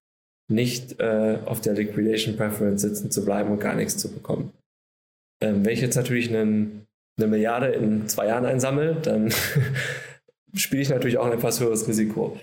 [0.49, 4.51] nicht äh, auf der Liquidation Preference sitzen zu bleiben und gar nichts zu bekommen.
[5.41, 6.85] Ähm, wenn ich jetzt natürlich einen,
[7.17, 9.33] eine Milliarde in zwei Jahren einsammle, dann
[10.53, 12.37] spiele ich natürlich auch ein etwas höheres Risiko.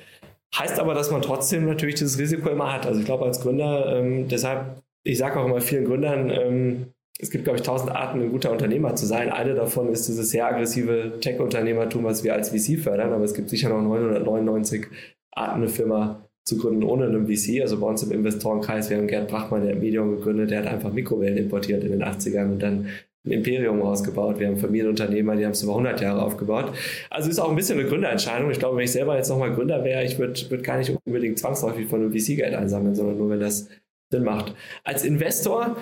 [0.57, 2.87] Heißt aber, dass man trotzdem natürlich dieses Risiko immer hat.
[2.87, 6.87] Also ich glaube als Gründer, ähm, deshalb, ich sage auch immer vielen Gründern, ähm,
[7.21, 9.31] es gibt, glaube ich, tausend Arten, ein guter Unternehmer zu sein.
[9.31, 13.51] Eine davon ist dieses sehr aggressive Tech-Unternehmertum, was wir als VC fördern, aber es gibt
[13.51, 14.87] sicher noch 999
[15.33, 17.61] Arten, eine Firma zu gründen ohne einen VC.
[17.61, 20.93] Also bei uns im Investorenkreis, wir haben Gerd Brachmann, der Medium gegründet, der hat einfach
[20.93, 22.89] Mikrowellen importiert in den 80ern und dann
[23.29, 24.39] ein Imperium ausgebaut.
[24.39, 26.73] Wir haben Familienunternehmer, die haben es über 100 Jahre aufgebaut.
[27.11, 28.51] Also ist auch ein bisschen eine Gründerentscheidung.
[28.51, 31.39] Ich glaube, wenn ich selber jetzt nochmal Gründer wäre, ich würde würd gar nicht unbedingt
[31.39, 33.69] zwangsläufig von einem VC-Geld einsammeln, sondern nur, wenn das
[34.11, 34.55] Sinn macht.
[34.85, 35.77] Als Investor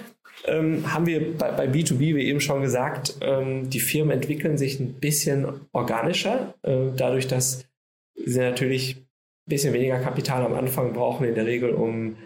[0.46, 4.80] ähm, haben wir bei, bei, B2B, wie eben schon gesagt, ähm, die Firmen entwickeln sich
[4.80, 7.64] ein bisschen organischer, äh, dadurch, dass
[8.16, 9.04] sie natürlich ein
[9.50, 12.16] bisschen weniger Kapital am Anfang brauchen, in der Regel, um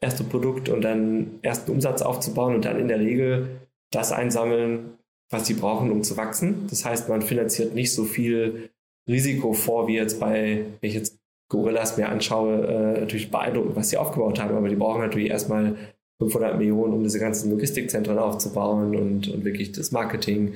[0.00, 3.48] erste Produkt und dann ersten Umsatz aufzubauen und dann in der Regel
[3.90, 4.98] das einsammeln,
[5.30, 6.66] was sie brauchen, um zu wachsen.
[6.68, 8.70] Das heißt, man finanziert nicht so viel
[9.08, 11.18] Risiko vor, wie jetzt bei, wenn ich jetzt
[11.48, 15.76] Gorillas mir anschaue, äh, natürlich beeindruckend, was sie aufgebaut haben, aber die brauchen natürlich erstmal
[16.18, 20.54] 500 Millionen, um diese ganzen Logistikzentren aufzubauen und, und wirklich das Marketing.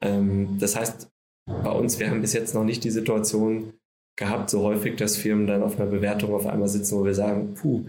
[0.00, 1.08] Ähm, das heißt,
[1.46, 3.74] bei uns, wir haben bis jetzt noch nicht die Situation
[4.16, 7.54] gehabt, so häufig, dass Firmen dann auf einer Bewertung auf einmal sitzen, wo wir sagen,
[7.54, 7.84] puh,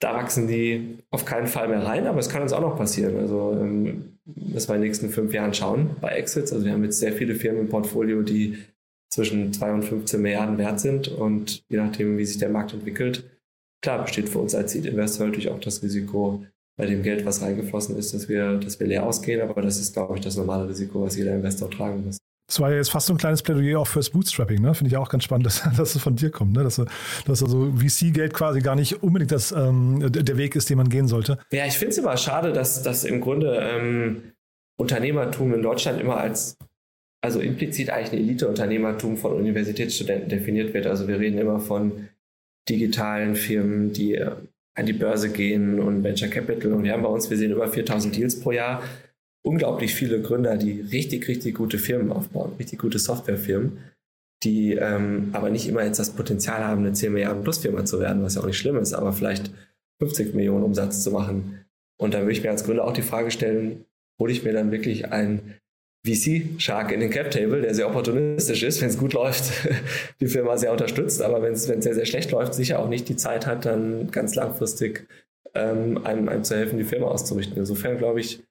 [0.00, 3.18] da wachsen die auf keinen Fall mehr rein, aber es kann uns auch noch passieren.
[3.18, 6.52] Also ähm, müssen wir in den nächsten fünf Jahren schauen bei Exits.
[6.52, 8.58] Also wir haben jetzt sehr viele Firmen im Portfolio, die
[9.10, 13.24] zwischen 2 und 15 Milliarden wert sind und je nachdem, wie sich der Markt entwickelt,
[13.82, 16.46] klar besteht für uns als Seed-Investor natürlich auch das Risiko
[16.78, 19.92] bei dem Geld, was reingeflossen ist, dass wir, dass wir leer ausgehen, aber das ist,
[19.92, 22.16] glaube ich, das normale Risiko, was jeder Investor tragen muss.
[22.52, 24.74] Das war ja jetzt fast so ein kleines Plädoyer auch fürs Bootstrapping, ne?
[24.74, 26.62] Finde ich auch ganz spannend, dass, dass es von dir kommt, ne?
[26.62, 30.90] Dass, dass also VC-Geld quasi gar nicht unbedingt das, ähm, der Weg ist, den man
[30.90, 31.38] gehen sollte.
[31.50, 34.34] Ja, ich finde es immer schade, dass, dass im Grunde ähm,
[34.78, 36.58] Unternehmertum in Deutschland immer als,
[37.22, 40.86] also implizit eigentlich ein Elite-Unternehmertum von Universitätsstudenten definiert wird.
[40.86, 42.10] Also wir reden immer von
[42.68, 44.30] digitalen Firmen, die äh,
[44.74, 46.74] an die Börse gehen und Venture Capital.
[46.74, 48.82] Und wir haben bei uns, wir sehen über 4000 Deals pro Jahr
[49.42, 53.78] unglaublich viele Gründer, die richtig, richtig gute Firmen aufbauen, richtig gute Softwarefirmen,
[54.44, 58.00] die ähm, aber nicht immer jetzt das Potenzial haben, eine 10 Milliarden Plus Firma zu
[58.00, 59.52] werden, was ja auch nicht schlimm ist, aber vielleicht
[60.00, 61.64] 50 Millionen Umsatz zu machen.
[62.00, 63.84] Und da würde ich mir als Gründer auch die Frage stellen,
[64.20, 65.54] hole ich mir dann wirklich einen
[66.04, 69.52] VC-Shark in den Cap-Table, der sehr opportunistisch ist, wenn es gut läuft,
[70.20, 73.16] die Firma sehr unterstützt, aber wenn es sehr, sehr schlecht läuft, sicher auch nicht die
[73.16, 75.06] Zeit hat, dann ganz langfristig
[75.54, 77.56] ähm, einem, einem zu helfen, die Firma auszurichten.
[77.56, 78.42] Insofern glaube ich,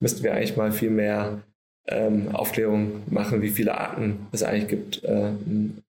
[0.00, 1.42] müssten wir eigentlich mal viel mehr
[1.86, 5.82] ähm, Aufklärung machen, wie viele Arten es eigentlich gibt, äh, ein,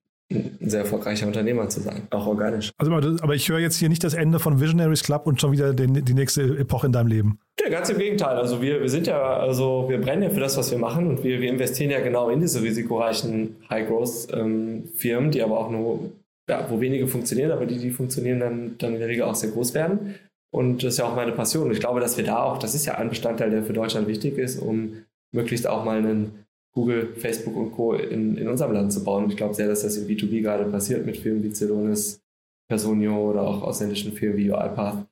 [0.62, 2.72] sehr erfolgreicher Unternehmer zu sein, auch organisch.
[2.78, 5.74] Also, aber ich höre jetzt hier nicht das Ende von Visionaries Club und schon wieder
[5.74, 7.40] den, die nächste Epoche in deinem Leben.
[7.62, 8.38] Ja, ganz im Gegenteil.
[8.38, 11.24] Also wir, wir sind ja, also wir brennen ja für das, was wir machen und
[11.24, 16.12] wir, wir investieren ja genau in diese risikoreichen High-Growth-Firmen, ähm, die aber auch nur,
[16.50, 19.52] ja, wo wenige funktionieren, aber die, die funktionieren, dann, dann in der Regel auch sehr
[19.52, 20.16] groß werden.
[20.54, 21.68] Und das ist ja auch meine Passion.
[21.68, 24.08] Und ich glaube, dass wir da auch, das ist ja ein Bestandteil, der für Deutschland
[24.08, 27.94] wichtig ist, um möglichst auch mal einen Google, Facebook und Co.
[27.94, 29.30] in, in unserem Land zu bauen.
[29.30, 32.22] Ich glaube sehr, dass das im B2B gerade passiert mit Firmen wie Celonis,
[32.70, 35.06] Personio oder auch ausländischen Firmen wie UiPath.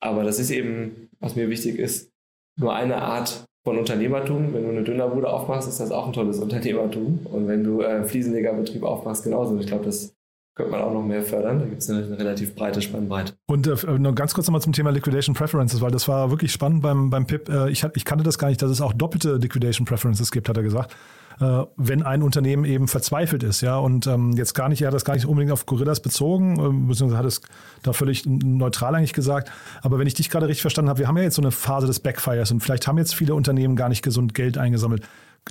[0.00, 2.10] Aber das ist eben, was mir wichtig ist,
[2.58, 4.52] nur eine Art von Unternehmertum.
[4.52, 7.20] Wenn du eine Dünnerbude aufmachst, ist das auch ein tolles Unternehmertum.
[7.24, 9.58] Und wenn du äh, Fliesenlegerbetrieb aufmachst, genauso.
[9.58, 10.14] Ich glaube, das
[10.56, 11.60] könnte man auch noch mehr fördern.
[11.60, 13.34] Da gibt es eine, relativ breite Spannbreite.
[13.46, 16.82] Und äh, noch ganz kurz nochmal zum Thema Liquidation Preferences, weil das war wirklich spannend
[16.82, 17.48] beim, beim PIP.
[17.50, 20.56] Äh, ich, ich kannte das gar nicht, dass es auch doppelte Liquidation Preferences gibt, hat
[20.56, 20.96] er gesagt.
[21.40, 24.94] Äh, wenn ein Unternehmen eben verzweifelt ist, ja, und ähm, jetzt gar nicht, er hat
[24.94, 27.42] das gar nicht unbedingt auf Gorillas bezogen, äh, beziehungsweise hat es
[27.82, 29.52] da völlig neutral eigentlich gesagt.
[29.82, 31.86] Aber wenn ich dich gerade richtig verstanden habe, wir haben ja jetzt so eine Phase
[31.86, 35.02] des Backfires und vielleicht haben jetzt viele Unternehmen gar nicht gesund Geld eingesammelt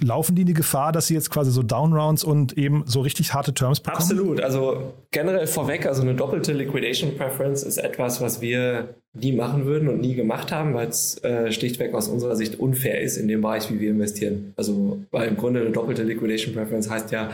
[0.02, 3.34] laufen die in die Gefahr, dass sie jetzt quasi so Downrounds und eben so richtig
[3.34, 4.02] harte Terms bekommen?
[4.02, 4.42] Absolut.
[4.42, 9.88] Also generell vorweg, also eine doppelte Liquidation Preference ist etwas, was wir nie machen würden
[9.88, 13.42] und nie gemacht haben, weil es äh, schlichtweg aus unserer Sicht unfair ist in dem
[13.42, 14.54] Bereich, wie wir investieren.
[14.58, 17.32] Also weil im Grunde eine doppelte Liquidation Preference heißt ja,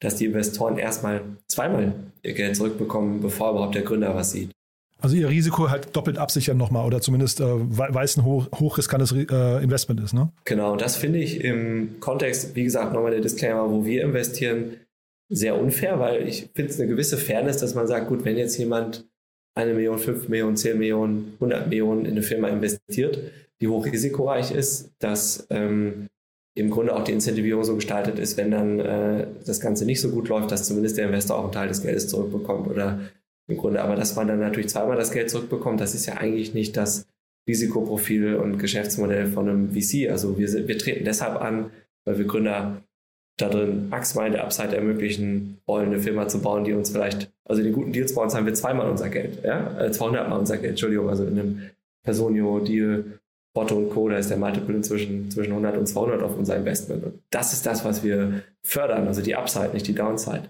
[0.00, 4.50] dass die Investoren erstmal zweimal ihr Geld zurückbekommen, bevor überhaupt der Gründer was sieht.
[5.00, 9.12] Also ihr Risiko halt doppelt absichern nochmal oder zumindest äh, weil es ein hoch, hochriskantes
[9.12, 10.30] äh, Investment ist, ne?
[10.44, 14.76] Genau, das finde ich im Kontext, wie gesagt, nochmal der Disclaimer, wo wir investieren,
[15.30, 18.58] sehr unfair, weil ich finde es eine gewisse Fairness, dass man sagt, gut, wenn jetzt
[18.58, 19.06] jemand
[19.54, 23.18] eine Million, fünf Millionen, zehn Millionen, hundert Millionen in eine Firma investiert,
[23.60, 26.08] die hochrisikoreich ist, dass ähm,
[26.54, 30.10] im Grunde auch die Incentivierung so gestaltet ist, wenn dann äh, das Ganze nicht so
[30.10, 33.00] gut läuft, dass zumindest der Investor auch einen Teil des Geldes zurückbekommt oder
[33.50, 33.82] im Grunde.
[33.82, 37.06] Aber dass man dann natürlich zweimal das Geld zurückbekommt, das ist ja eigentlich nicht das
[37.48, 40.10] Risikoprofil und Geschäftsmodell von einem VC.
[40.10, 41.70] Also wir, wir treten deshalb an,
[42.04, 42.82] weil wir Gründer
[43.40, 47.62] da drin maximal der Upside ermöglichen wollen, eine Firma zu bauen, die uns vielleicht, also
[47.62, 50.58] den guten Deals bei uns haben wir zweimal unser Geld, ja, 200 äh, Mal unser
[50.58, 51.70] Geld, Entschuldigung, also in einem
[52.04, 53.04] Personio-Deal,
[53.54, 57.04] Botto und Co., da ist der Multiple inzwischen zwischen 100 und 200 auf unser Investment.
[57.04, 60.44] Und das ist das, was wir fördern, also die Upside, nicht die Downside.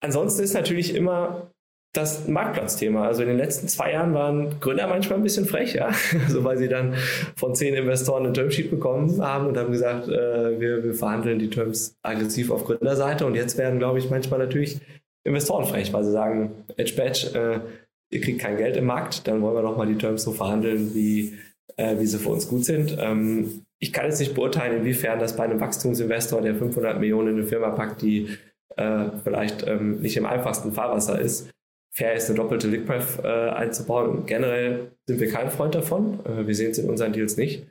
[0.00, 1.50] Ansonsten ist natürlich immer
[1.96, 3.06] das Marktplatzthema.
[3.06, 5.90] Also in den letzten zwei Jahren waren Gründer manchmal ein bisschen frech, ja.
[6.26, 6.94] Also weil sie dann
[7.36, 11.50] von zehn Investoren ein Termsheet bekommen haben und haben gesagt, äh, wir, wir verhandeln die
[11.50, 13.24] Terms aggressiv auf Gründerseite.
[13.26, 14.80] Und jetzt werden, glaube ich, manchmal natürlich
[15.24, 19.42] Investoren frech, weil sie sagen, Edge Badge, äh, ihr kriegt kein Geld im Markt, dann
[19.42, 21.34] wollen wir doch mal die Terms so verhandeln, wie,
[21.76, 22.96] äh, wie sie für uns gut sind.
[23.00, 27.38] Ähm, ich kann jetzt nicht beurteilen, inwiefern das bei einem Wachstumsinvestor, der 500 Millionen in
[27.38, 28.28] eine Firma packt, die
[28.76, 31.50] äh, vielleicht ähm, nicht im einfachsten Fahrwasser ist,
[31.96, 34.26] fair ist, eine doppelte Liquidpref äh, einzubauen.
[34.26, 36.24] Generell sind wir kein Freund davon.
[36.26, 37.66] Äh, wir sehen es in unseren Deals nicht.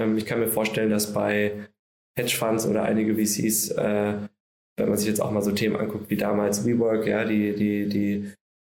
[0.00, 1.68] Ähm, ich kann mir vorstellen, dass bei
[2.18, 4.14] Hedgefonds oder einige VCs, äh,
[4.78, 7.88] wenn man sich jetzt auch mal so Themen anguckt wie damals WeWork, ja, die, die,
[7.88, 8.32] die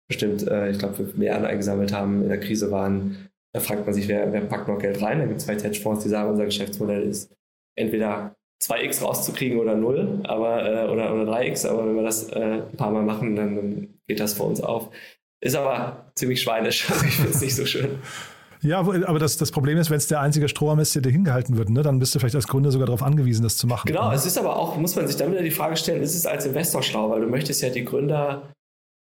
[0.09, 3.94] bestimmt, äh, ich glaube, 5 Milliarden eingesammelt haben, in der Krise waren, da fragt man
[3.94, 5.18] sich, wer, wer packt noch Geld rein?
[5.18, 7.34] Da gibt es vielleicht Hedgefonds, die sagen, unser Geschäftsmodell ist
[7.78, 12.62] entweder 2x rauszukriegen oder 0, aber, äh, oder, oder 3x, aber wenn wir das äh,
[12.70, 14.90] ein paar Mal machen, dann, dann geht das für uns auf.
[15.40, 16.88] Ist aber ziemlich schweinisch.
[16.90, 17.98] Also ich finde es nicht so schön.
[18.62, 21.57] Ja, aber das, das Problem ist, wenn es der einzige Strohhalm ist, der dir hingehalten
[21.57, 23.86] wird, ne, dann bist du vielleicht als Gründer sogar darauf angewiesen, das zu machen.
[23.86, 26.26] Genau, es ist aber auch, muss man sich dann wieder die Frage stellen, ist es
[26.26, 28.50] als Investor schlau, weil du möchtest ja die Gründer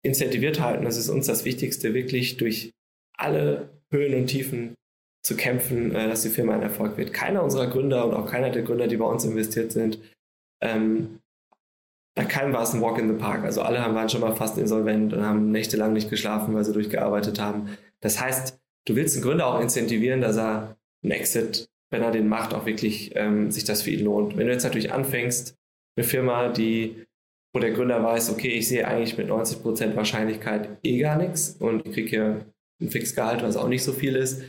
[0.03, 0.83] incentiviert halten.
[0.83, 2.71] Das ist uns das Wichtigste, wirklich durch
[3.17, 4.75] alle Höhen und Tiefen
[5.21, 7.13] zu kämpfen, äh, dass die Firma ein Erfolg wird.
[7.13, 9.99] Keiner unserer Gründer und auch keiner der Gründer, die bei uns investiert sind,
[10.61, 11.21] Ähm,
[12.19, 13.45] bei keinem war es ein Walk in the Park.
[13.45, 16.73] Also alle haben, waren schon mal fast insolvent und haben nächtelang nicht geschlafen, weil sie
[16.73, 17.77] durchgearbeitet haben.
[18.01, 22.27] Das heißt, du willst einen Gründer auch incentivieren, dass er einen Exit, wenn er den
[22.27, 24.35] macht, auch wirklich ähm, sich das für ihn lohnt.
[24.35, 25.55] Wenn du jetzt natürlich anfängst,
[25.95, 27.05] eine Firma, die,
[27.53, 31.85] wo der Gründer weiß, okay, ich sehe eigentlich mit 90% Wahrscheinlichkeit eh gar nichts und
[31.85, 32.45] ich kriege hier
[32.81, 34.43] ein Fixgehalt, was auch nicht so viel ist,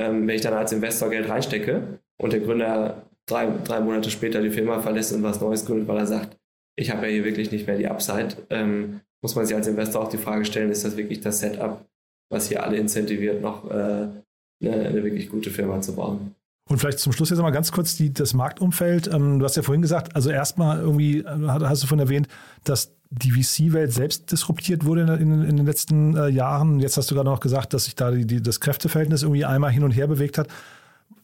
[0.00, 4.40] ähm, wenn ich dann als Investor Geld reinstecke und der Gründer drei, drei Monate später
[4.40, 6.38] die Firma verlässt und was Neues gründet, weil er sagt,
[6.76, 10.02] ich habe ja hier wirklich nicht mehr die Upside, ähm, muss man sich als Investor
[10.02, 11.84] auch die Frage stellen, ist das wirklich das Setup,
[12.30, 14.22] was hier alle incentiviert, noch äh, eine,
[14.62, 16.34] eine wirklich gute Firma zu bauen?
[16.70, 19.12] Und vielleicht zum Schluss jetzt mal ganz kurz die, das Marktumfeld.
[19.12, 22.28] Ähm, du hast ja vorhin gesagt, also erstmal irgendwie äh, hast du vorhin erwähnt,
[22.62, 26.78] dass die VC-Welt selbst disruptiert wurde in, in, in den letzten äh, Jahren.
[26.78, 29.72] Jetzt hast du gerade noch gesagt, dass sich da die, die, das Kräfteverhältnis irgendwie einmal
[29.72, 30.46] hin und her bewegt hat.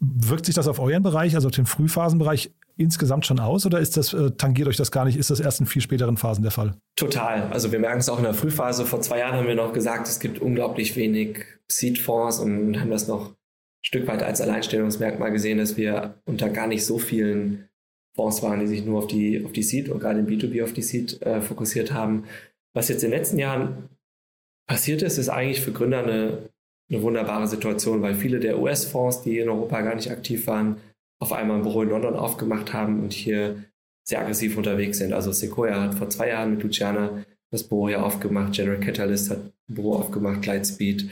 [0.01, 3.97] Wirkt sich das auf euren Bereich, also auf den Frühphasenbereich, insgesamt schon aus oder ist
[3.97, 5.17] das, äh, tangiert euch das gar nicht?
[5.17, 6.75] Ist das erst in viel späteren Phasen der Fall?
[6.97, 7.45] Total.
[7.53, 8.85] Also wir merken es auch in der Frühphase.
[8.85, 13.07] Vor zwei Jahren haben wir noch gesagt, es gibt unglaublich wenig Seed-Fonds und haben das
[13.07, 13.37] noch
[13.87, 17.69] Stück weit als Alleinstellungsmerkmal gesehen, dass wir unter gar nicht so vielen
[18.17, 20.73] Fonds waren, die sich nur auf die, auf die Seed und gerade im B2B auf
[20.73, 22.25] die Seed äh, fokussiert haben.
[22.75, 23.89] Was jetzt in den letzten Jahren
[24.69, 26.49] passiert ist, ist eigentlich für Gründer eine,
[26.91, 30.79] eine wunderbare Situation, weil viele der US-Fonds, die in Europa gar nicht aktiv waren,
[31.21, 33.63] auf einmal ein Büro in London aufgemacht haben und hier
[34.03, 35.13] sehr aggressiv unterwegs sind.
[35.13, 39.39] Also Sequoia hat vor zwei Jahren mit Luciana das Büro hier aufgemacht, General Catalyst hat
[39.39, 41.09] ein Büro aufgemacht, Lightspeed,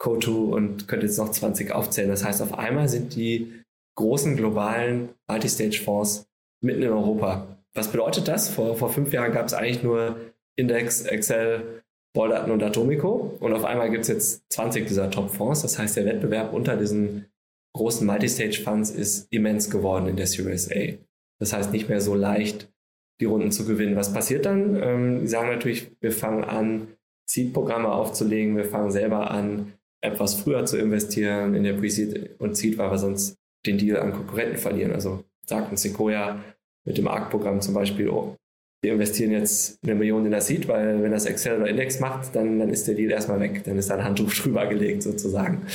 [0.00, 2.10] Co2 und könnte jetzt noch 20 aufzählen.
[2.10, 3.52] Das heißt, auf einmal sind die
[3.96, 6.26] großen globalen Multistage-Fonds
[6.62, 7.46] mitten in Europa.
[7.74, 8.48] Was bedeutet das?
[8.48, 10.16] Vor, vor fünf Jahren gab es eigentlich nur
[10.56, 11.82] Index, Excel,
[12.14, 15.62] Boldaten und Atomico und auf einmal gibt es jetzt 20 dieser Top-Fonds.
[15.62, 17.26] Das heißt, der Wettbewerb unter diesen
[17.74, 20.94] großen Multistage-Funds ist immens geworden in der Series A.
[21.38, 22.72] Das heißt, nicht mehr so leicht,
[23.20, 23.96] die Runden zu gewinnen.
[23.96, 24.76] Was passiert dann?
[24.82, 26.88] Ähm, die sagen natürlich, wir fangen an,
[27.28, 32.78] Seed-Programme aufzulegen, wir fangen selber an, etwas früher zu investieren in der Pre-Seed und Seed,
[32.78, 33.36] weil wir sonst
[33.66, 34.92] den Deal an Konkurrenten verlieren.
[34.92, 36.42] Also sagt ein Sequoia
[36.84, 38.36] mit dem ARC-Programm zum Beispiel, oh,
[38.82, 42.36] wir investieren jetzt eine Million in das Seed, weil wenn das Excel oder Index macht,
[42.36, 45.66] dann, dann ist der Deal erstmal weg, dann ist da ein Handtuch drüber gelegt sozusagen.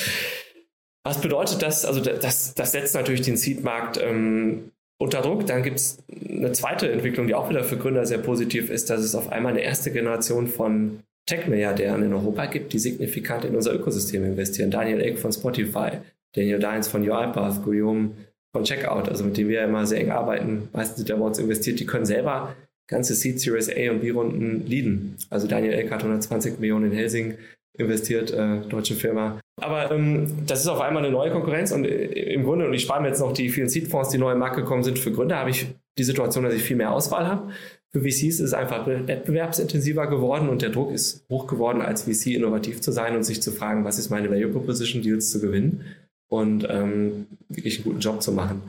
[1.04, 1.84] Was bedeutet das?
[1.84, 5.48] Also das, das setzt natürlich den Seed-Markt ähm, unter Druck.
[5.48, 9.02] Dann gibt es eine zweite Entwicklung, die auch wieder für Gründer sehr positiv ist, dass
[9.02, 13.74] es auf einmal eine erste Generation von Tech-Milliardären in Europa gibt, die signifikant in unser
[13.74, 14.72] Ökosystem investieren.
[14.72, 16.00] Daniel Egg von Spotify,
[16.34, 18.12] Daniel Dines von UiPath, Guillaume
[18.54, 20.70] von Checkout, also mit dem wir immer sehr eng arbeiten.
[20.74, 22.56] Meistens sind bei uns investiert, die können selber
[22.88, 25.16] ganze Seed, Series A und B-Runden leaden.
[25.30, 27.38] Also Daniel Egg hat 120 Millionen in Helsing
[27.78, 29.40] investiert, äh, deutsche Firma.
[29.62, 32.82] Aber ähm, das ist auf einmal eine neue Konkurrenz und äh, im Grunde, und ich
[32.82, 35.38] spare mir jetzt noch die vielen Seed-Fonds, die neu im Markt gekommen sind, für Gründer
[35.38, 35.68] habe ich
[35.98, 37.52] die Situation, dass ich viel mehr Auswahl habe.
[37.94, 42.28] Für VCs ist es einfach wettbewerbsintensiver geworden und der Druck ist hoch geworden, als VC
[42.28, 45.86] innovativ zu sein und sich zu fragen, was ist meine Value Proposition, Deals zu gewinnen
[46.30, 48.62] und ähm, wirklich einen guten Job zu machen.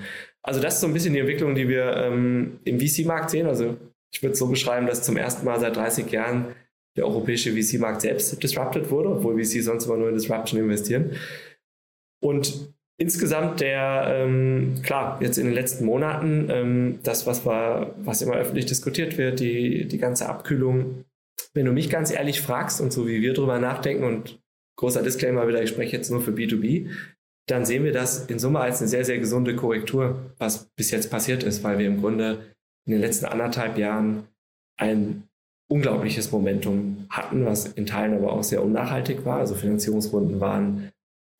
[0.43, 3.47] Also das ist so ein bisschen die Entwicklung, die wir ähm, im VC-Markt sehen.
[3.47, 3.77] Also
[4.13, 6.47] ich würde es so beschreiben, dass zum ersten Mal seit 30 Jahren
[6.97, 11.13] der europäische VC-Markt selbst disrupted wurde, obwohl VC sonst immer nur in Disruption investieren.
[12.21, 18.23] Und insgesamt der, ähm, klar, jetzt in den letzten Monaten, ähm, das, was, war, was
[18.23, 21.05] immer öffentlich diskutiert wird, die, die ganze Abkühlung,
[21.53, 24.41] wenn du mich ganz ehrlich fragst und so wie wir drüber nachdenken und
[24.79, 26.91] großer Disclaimer wieder, ich spreche jetzt nur für B2B,
[27.49, 31.11] dann sehen wir das in Summe als eine sehr, sehr gesunde Korrektur, was bis jetzt
[31.11, 32.55] passiert ist, weil wir im Grunde
[32.87, 34.29] in den letzten anderthalb Jahren
[34.79, 35.25] ein
[35.69, 39.39] unglaubliches Momentum hatten, was in Teilen aber auch sehr unnachhaltig war.
[39.39, 40.92] Also Finanzierungsrunden waren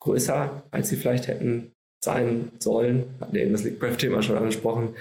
[0.03, 1.71] größer, als sie vielleicht hätten
[2.03, 3.05] sein sollen.
[3.19, 4.95] Hatten eben das League-Thema schon angesprochen.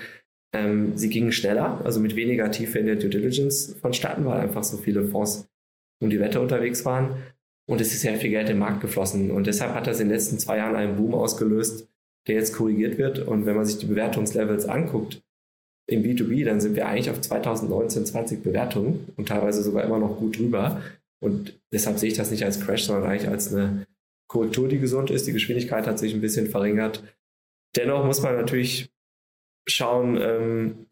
[0.55, 4.65] Ähm, sie gingen schneller, also mit weniger Tiefe in der Due Diligence vonstatten, weil einfach
[4.65, 5.49] so viele Fonds
[6.01, 7.17] um die Wette unterwegs waren.
[7.69, 9.31] Und es ist sehr viel Geld im Markt geflossen.
[9.31, 11.89] Und deshalb hat das in den letzten zwei Jahren einen Boom ausgelöst,
[12.27, 13.21] der jetzt korrigiert wird.
[13.21, 15.23] Und wenn man sich die Bewertungslevels anguckt,
[15.89, 20.17] im B2B, dann sind wir eigentlich auf 2019, 20 Bewertungen und teilweise sogar immer noch
[20.17, 20.81] gut drüber.
[21.21, 23.85] Und deshalb sehe ich das nicht als Crash, sondern eigentlich als eine
[24.33, 25.27] Korrektur, die gesund ist.
[25.27, 27.05] Die Geschwindigkeit hat sich ein bisschen verringert.
[27.77, 28.91] Dennoch muss man natürlich
[29.67, 30.87] schauen, ähm,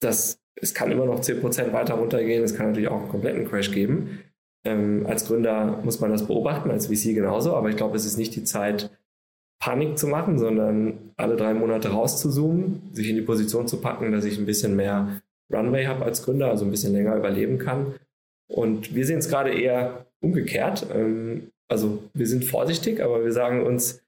[0.00, 2.44] dass es kann immer noch 10% weiter runtergehen.
[2.44, 4.20] Es kann natürlich auch einen kompletten Crash geben.
[4.64, 7.54] Ähm, als Gründer muss man das beobachten, als VC genauso.
[7.56, 8.90] Aber ich glaube, es ist nicht die Zeit,
[9.58, 14.26] Panik zu machen, sondern alle drei Monate rauszuzoomen, sich in die Position zu packen, dass
[14.26, 17.94] ich ein bisschen mehr Runway habe als Gründer, also ein bisschen länger überleben kann.
[18.46, 20.86] Und wir sehen es gerade eher umgekehrt.
[20.92, 24.02] Ähm, also wir sind vorsichtig, aber wir sagen uns,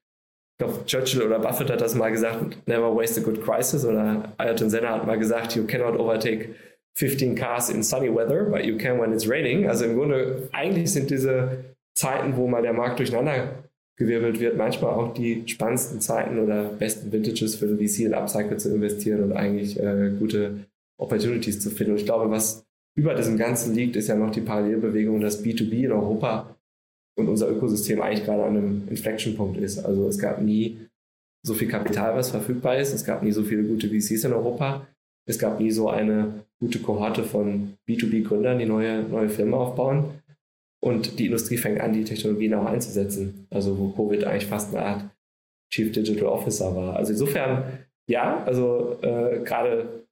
[0.59, 3.85] ich glaube, Churchill oder Buffett hat das mal gesagt, never waste a good crisis.
[3.85, 6.55] Oder Ayrton Senna hat mal gesagt, you cannot overtake
[6.95, 9.67] 15 cars in sunny weather, but you can when it's raining.
[9.67, 11.63] Also im Grunde, eigentlich sind diese
[11.95, 13.63] Zeiten, wo mal der Markt durcheinander
[13.97, 18.57] gewirbelt wird, manchmal auch die spannendsten Zeiten oder besten Vintages für den VC in Upcycle
[18.57, 20.65] zu investieren und eigentlich äh, gute
[20.99, 21.93] Opportunities zu finden.
[21.93, 25.85] Und ich glaube, was über diesem Ganzen liegt, ist ja noch die Parallelbewegung, dass B2B
[25.85, 26.56] in Europa
[27.17, 29.79] und unser Ökosystem eigentlich gerade an einem Inflection-Punkt ist.
[29.79, 30.77] Also es gab nie
[31.45, 32.93] so viel Kapital, was verfügbar ist.
[32.93, 34.87] Es gab nie so viele gute VCs in Europa.
[35.27, 40.21] Es gab nie so eine gute Kohorte von B2B-Gründern, die neue, neue Firmen aufbauen.
[40.79, 43.47] Und die Industrie fängt an, die Technologien auch einzusetzen.
[43.49, 45.09] Also wo Covid eigentlich fast eine Art
[45.73, 46.95] Chief Digital Officer war.
[46.95, 47.63] Also insofern,
[48.07, 50.05] ja, also äh, gerade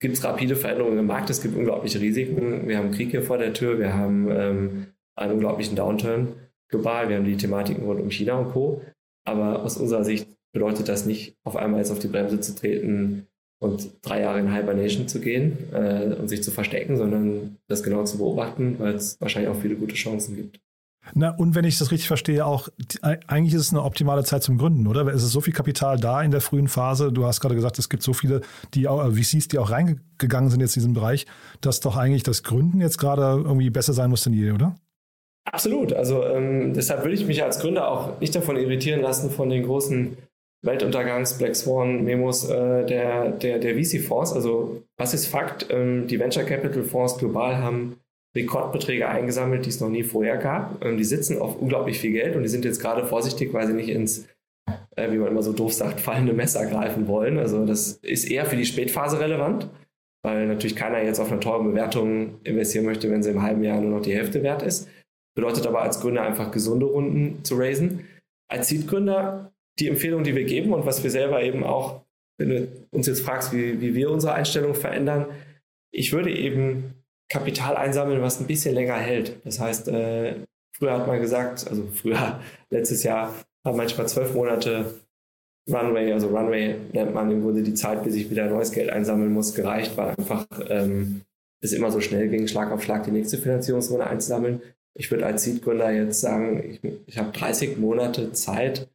[0.00, 2.68] gibt es rapide Veränderungen im Markt, es gibt unglaubliche Risiken.
[2.68, 4.86] Wir haben Krieg hier vor der Tür, wir haben ähm,
[5.20, 6.34] einen unglaublichen Downturn
[6.68, 8.82] global, wir haben die Thematiken rund um China und Co.
[9.24, 13.26] Aber aus unserer Sicht bedeutet das nicht, auf einmal jetzt auf die Bremse zu treten
[13.60, 18.04] und drei Jahre in Hibernation zu gehen äh, und sich zu verstecken, sondern das genau
[18.04, 20.60] zu beobachten, weil es wahrscheinlich auch viele gute Chancen gibt.
[21.14, 22.68] Na, und wenn ich das richtig verstehe, auch
[23.26, 25.06] eigentlich ist es eine optimale Zeit zum Gründen, oder?
[25.08, 27.10] Es ist so viel Kapital da in der frühen Phase.
[27.10, 28.42] Du hast gerade gesagt, es gibt so viele,
[28.74, 31.26] die auch, äh, VCs, die auch reingegangen sind jetzt in diesen Bereich,
[31.60, 34.76] dass doch eigentlich das Gründen jetzt gerade irgendwie besser sein muss denn je, oder?
[35.44, 35.92] Absolut.
[35.92, 39.64] Also ähm, deshalb würde ich mich als Gründer auch nicht davon irritieren lassen von den
[39.64, 40.16] großen
[40.62, 44.32] Weltuntergangs, Black Swan, Memos äh, der, der, der VC-Fonds.
[44.32, 45.66] Also was ist Fakt?
[45.70, 47.96] Ähm, die Venture Capital Fonds global haben
[48.36, 50.84] Rekordbeträge eingesammelt, die es noch nie vorher gab.
[50.84, 53.72] Ähm, die sitzen auf unglaublich viel Geld und die sind jetzt gerade vorsichtig, weil sie
[53.72, 54.28] nicht ins,
[54.96, 57.38] äh, wie man immer so doof sagt, fallende Messer greifen wollen.
[57.38, 59.68] Also das ist eher für die Spätphase relevant,
[60.22, 63.80] weil natürlich keiner jetzt auf eine teure Bewertung investieren möchte, wenn sie im halben Jahr
[63.80, 64.88] nur noch die Hälfte wert ist.
[65.40, 68.06] Bedeutet aber als Gründer einfach gesunde Runden zu raisen.
[68.50, 72.02] Als Seed-Gründer die Empfehlung, die wir geben und was wir selber eben auch,
[72.38, 75.24] wenn du uns jetzt fragst, wie, wie wir unsere Einstellung verändern,
[75.92, 76.92] ich würde eben
[77.30, 79.36] Kapital einsammeln, was ein bisschen länger hält.
[79.44, 80.34] Das heißt, äh,
[80.76, 83.34] früher hat man gesagt, also früher, letztes Jahr,
[83.66, 84.94] haben manchmal zwölf Monate
[85.70, 89.32] Runway, also Runway nennt man im Grunde die Zeit, bis ich wieder neues Geld einsammeln
[89.32, 91.22] muss, gereicht, weil einfach ähm,
[91.62, 94.60] es immer so schnell ging, Schlag auf Schlag die nächste Finanzierungsrunde einzusammeln.
[94.94, 98.88] Ich würde als Seed-Gründer jetzt sagen, ich, ich habe 30 Monate Zeit,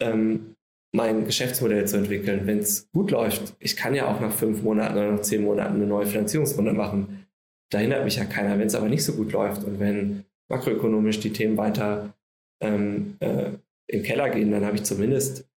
[0.00, 0.54] ähm,
[0.94, 2.46] mein Geschäftsmodell zu entwickeln.
[2.46, 5.74] Wenn es gut läuft, ich kann ja auch nach fünf Monaten oder nach zehn Monaten
[5.74, 7.26] eine neue Finanzierungsrunde machen.
[7.70, 8.58] Da hindert mich ja keiner.
[8.58, 12.14] Wenn es aber nicht so gut läuft und wenn makroökonomisch die Themen weiter
[12.62, 13.46] ähm, äh,
[13.88, 15.48] in den Keller gehen, dann habe ich zumindest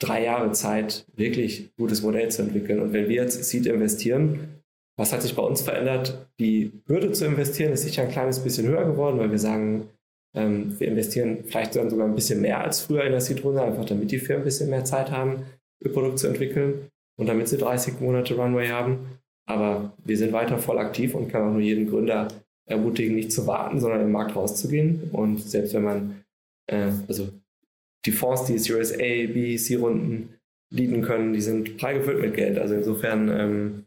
[0.00, 2.80] drei Jahre Zeit, wirklich gutes Modell zu entwickeln.
[2.80, 4.55] Und wenn wir jetzt Seed investieren,
[4.96, 6.26] was hat sich bei uns verändert?
[6.40, 9.88] Die Hürde zu investieren ist sicher ein kleines bisschen höher geworden, weil wir sagen,
[10.34, 13.84] ähm, wir investieren vielleicht dann sogar ein bisschen mehr als früher in der Seed-Runde, einfach
[13.84, 15.44] damit die Firmen ein bisschen mehr Zeit haben,
[15.80, 19.20] ihr Produkt zu entwickeln und damit sie 30 Monate Runway haben.
[19.46, 22.28] Aber wir sind weiter voll aktiv und kann auch nur jeden Gründer
[22.66, 25.10] ermutigen, nicht zu warten, sondern im Markt rauszugehen.
[25.12, 26.24] Und selbst wenn man,
[26.66, 27.28] äh, also
[28.04, 30.34] die Fonds, die Series A, B, C-Runden
[30.70, 32.58] bieten können, die sind prall gefüllt mit Geld.
[32.58, 33.85] Also insofern ähm,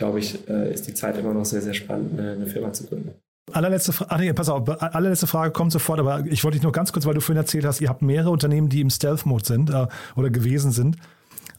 [0.00, 2.86] glaube ich, äh, ist die Zeit immer noch sehr, sehr spannend, eine, eine Firma zu
[2.86, 3.10] gründen.
[3.52, 6.90] Allerletzte, Frage, nee, pass auf, allerletzte Frage kommt sofort, aber ich wollte dich nur ganz
[6.90, 9.88] kurz, weil du vorhin erzählt hast, ihr habt mehrere Unternehmen, die im Stealth-Mode sind äh,
[10.16, 10.96] oder gewesen sind.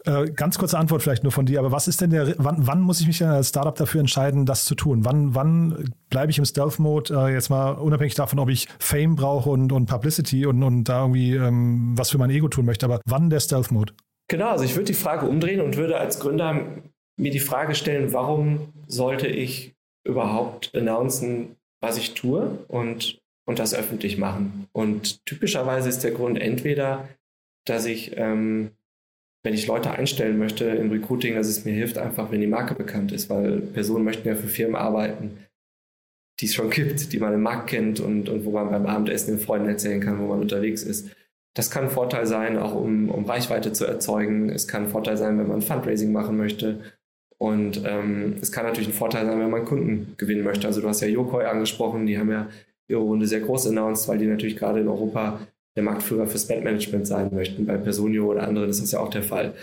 [0.05, 2.81] Äh, ganz kurze Antwort vielleicht nur von dir, aber was ist denn der, wann, wann
[2.81, 5.05] muss ich mich als Startup dafür entscheiden, das zu tun?
[5.05, 9.51] Wann, wann bleibe ich im Stealth-Mode, äh, jetzt mal unabhängig davon, ob ich Fame brauche
[9.51, 13.01] und, und Publicity und, und da irgendwie ähm, was für mein Ego tun möchte, aber
[13.05, 13.93] wann der Stealth-Mode?
[14.27, 16.55] Genau, also ich würde die Frage umdrehen und würde als Gründer
[17.21, 23.75] mir die Frage stellen, warum sollte ich überhaupt announcen, was ich tue und, und das
[23.75, 24.67] öffentlich machen.
[24.71, 27.07] Und typischerweise ist der Grund entweder,
[27.65, 28.71] dass ich, ähm,
[29.43, 32.73] wenn ich Leute einstellen möchte im Recruiting, dass es mir hilft, einfach wenn die Marke
[32.73, 35.45] bekannt ist, weil Personen möchten ja für Firmen arbeiten,
[36.39, 39.37] die es schon gibt, die man im Markt kennt und, und wo man beim Abendessen
[39.37, 41.11] den Freunden erzählen kann, wo man unterwegs ist.
[41.53, 44.49] Das kann ein Vorteil sein, auch um, um Reichweite zu erzeugen.
[44.49, 46.79] Es kann ein Vorteil sein, wenn man Fundraising machen möchte
[47.41, 50.67] und ähm, es kann natürlich ein Vorteil sein, wenn man Kunden gewinnen möchte.
[50.67, 52.47] Also du hast ja Yokoi angesprochen, die haben ja
[52.87, 55.39] ihre Runde sehr groß announced, weil die natürlich gerade in Europa
[55.75, 57.65] der Marktführer für Spendmanagement sein möchten.
[57.65, 59.55] Bei Personio oder anderen ist das ja auch der Fall.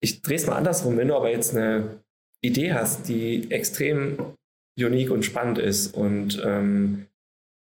[0.00, 0.96] Ich drehe es mal andersrum.
[0.96, 2.02] Wenn du aber jetzt eine
[2.40, 4.16] Idee hast, die extrem
[4.80, 7.08] unique und spannend ist und ähm,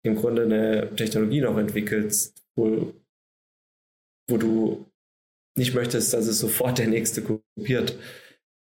[0.02, 2.94] im Grunde eine Technologie noch entwickelst, wo,
[4.30, 4.86] wo du
[5.58, 7.98] nicht möchtest, dass es sofort der nächste kopiert,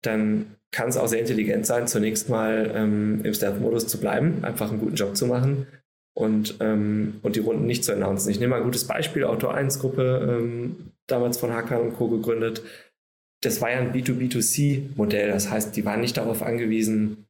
[0.01, 4.69] dann kann es auch sehr intelligent sein, zunächst mal ähm, im Stealth-Modus zu bleiben, einfach
[4.69, 5.67] einen guten Job zu machen
[6.13, 8.31] und, ähm, und die Runden nicht zu announcen.
[8.31, 12.07] Ich nehme mal ein gutes Beispiel, Auto 1 Gruppe, ähm, damals von Hakan und Co.
[12.07, 12.63] gegründet.
[13.41, 15.29] Das war ja ein B2B2C-Modell.
[15.29, 17.25] Das heißt, die waren nicht darauf angewiesen,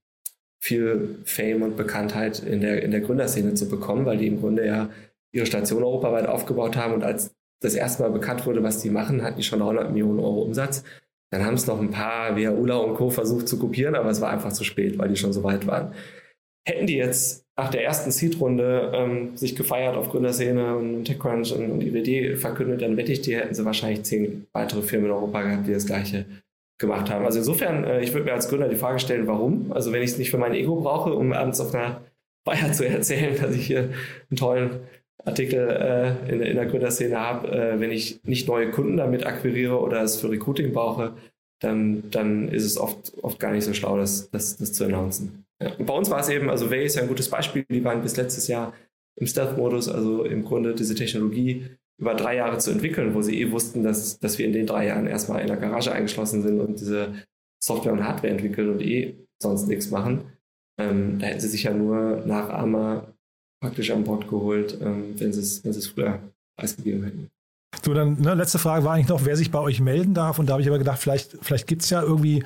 [0.60, 4.66] viel Fame und Bekanntheit in der, in der Gründerszene zu bekommen, weil die im Grunde
[4.66, 4.90] ja
[5.32, 9.24] ihre Station europaweit aufgebaut haben und als das erste Mal bekannt wurde, was die machen,
[9.24, 10.84] hatten die schon 100 Millionen Euro Umsatz.
[11.32, 13.10] Dann haben es noch ein paar, wie Ula und Co.
[13.10, 15.94] versucht zu kopieren, aber es war einfach zu spät, weil die schon so weit waren.
[16.68, 21.72] Hätten die jetzt nach der ersten Seed-Runde ähm, sich gefeiert auf Gründerszene und TechCrunch und,
[21.72, 25.42] und Idee verkündet, dann wette ich, die hätten sie wahrscheinlich zehn weitere Firmen in Europa
[25.42, 26.26] gehabt, die das Gleiche
[26.80, 27.26] gemacht haben.
[27.26, 29.72] Also insofern, äh, ich würde mir als Gründer die Frage stellen, warum?
[29.72, 32.02] Also wenn ich es nicht für mein Ego brauche, um abends auf einer
[32.44, 33.94] Feier zu erzählen, dass ich hier
[34.30, 34.80] einen tollen
[35.26, 39.80] Artikel äh, in, in, der Gründerszene habe, äh, wenn ich nicht neue Kunden damit akquiriere
[39.80, 41.14] oder es für Recruiting brauche,
[41.60, 45.46] dann, dann ist es oft, oft gar nicht so schlau, das, das, das zu announcen.
[45.62, 45.74] Ja.
[45.76, 48.02] Und bei uns war es eben, also Way ist ja ein gutes Beispiel, die waren
[48.02, 48.74] bis letztes Jahr
[49.16, 51.68] im Stealth-Modus, also im Grunde diese Technologie
[52.00, 54.88] über drei Jahre zu entwickeln, wo sie eh wussten, dass, dass wir in den drei
[54.88, 57.14] Jahren erstmal in der Garage eingeschlossen sind und diese
[57.64, 60.24] Software und Hardware entwickeln und eh sonst nichts machen.
[60.80, 63.11] Ähm, da hätten sie sich ja nur Nachahmer
[63.62, 66.20] praktisch an Bord geholt, ähm, wenn sie es früher
[66.58, 67.30] preisgegeben hätten.
[67.84, 70.40] So, dann, ne, letzte Frage war eigentlich noch, wer sich bei euch melden darf.
[70.40, 72.44] Und da habe ich aber gedacht, vielleicht, vielleicht gibt es ja irgendwie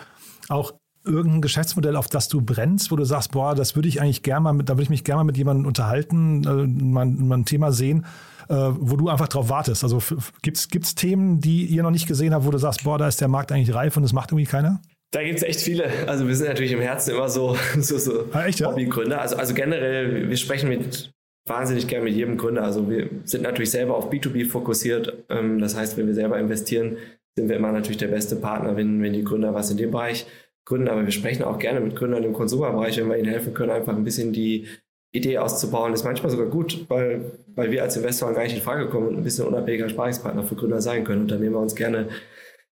[0.49, 4.23] auch irgendein Geschäftsmodell, auf das du brennst, wo du sagst, boah, das würde ich eigentlich
[4.23, 7.37] gerne mal mit, da würde ich mich gerne mal mit jemandem unterhalten, äh, mal, mal
[7.37, 8.05] ein Thema sehen,
[8.49, 9.83] äh, wo du einfach drauf wartest.
[9.83, 10.01] Also
[10.41, 13.21] gibt es Themen, die ihr noch nicht gesehen habt, wo du sagst, boah, da ist
[13.21, 14.81] der Markt eigentlich reif und es macht irgendwie keiner?
[15.15, 15.89] Da gibt es echt viele.
[16.07, 18.69] Also wir sind natürlich im Herzen immer so, so, so ah, echt, ja?
[18.69, 19.21] Hobbygründer.
[19.21, 21.09] Also, also generell, wir sprechen mit
[21.47, 22.63] wahnsinnig gerne mit jedem Gründer.
[22.63, 25.23] Also wir sind natürlich selber auf B2B fokussiert.
[25.29, 26.97] Ähm, das heißt, wenn wir selber investieren,
[27.37, 30.25] sind wir immer natürlich der beste Partner, wenn, wenn die Gründer was in dem Bereich
[30.65, 30.89] gründen.
[30.89, 33.95] Aber wir sprechen auch gerne mit Gründern im Konsumerbereich, wenn wir ihnen helfen können, einfach
[33.95, 34.67] ein bisschen die
[35.13, 35.91] Idee auszubauen.
[35.91, 39.07] Das ist manchmal sogar gut, weil, weil wir als Investoren gar nicht in Frage kommen
[39.07, 41.21] und ein bisschen unabhängiger Sparingspartner für Gründer sein können.
[41.21, 42.09] Und dann nehmen wir uns gerne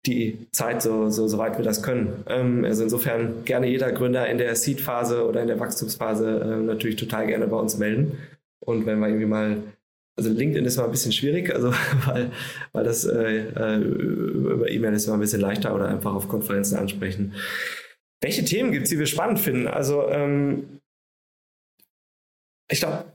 [0.06, 2.24] die Zeit, so, so, so weit wir das können.
[2.28, 6.96] Ähm, also insofern gerne jeder Gründer in der Seed-Phase oder in der Wachstumsphase äh, natürlich
[6.96, 8.18] total gerne bei uns melden.
[8.60, 9.64] Und wenn wir irgendwie mal,
[10.18, 11.74] also LinkedIn ist mal ein bisschen schwierig, also
[12.06, 12.32] weil,
[12.72, 16.78] weil das äh, äh über E-Mail ist immer ein bisschen leichter oder einfach auf Konferenzen
[16.78, 17.34] ansprechen.
[18.22, 19.68] Welche Themen gibt es, die wir spannend finden?
[19.68, 20.80] Also ähm,
[22.70, 23.06] ich glaube,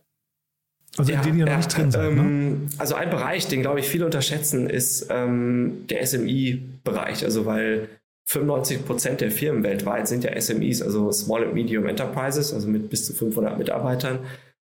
[0.97, 2.13] also in denen ihr noch nicht drin seid.
[2.13, 2.21] Ne?
[2.21, 2.69] Ähm, ne?
[2.79, 7.25] Also ein Bereich, den glaube ich viele unterschätzen, ist ähm, der SMI-Bereich.
[7.25, 7.89] Also weil
[8.27, 12.89] 95 Prozent der Firmen weltweit sind ja SMEs, also Small and Medium Enterprises, also mit
[12.91, 14.21] bis zu 500 Mitarbeitern.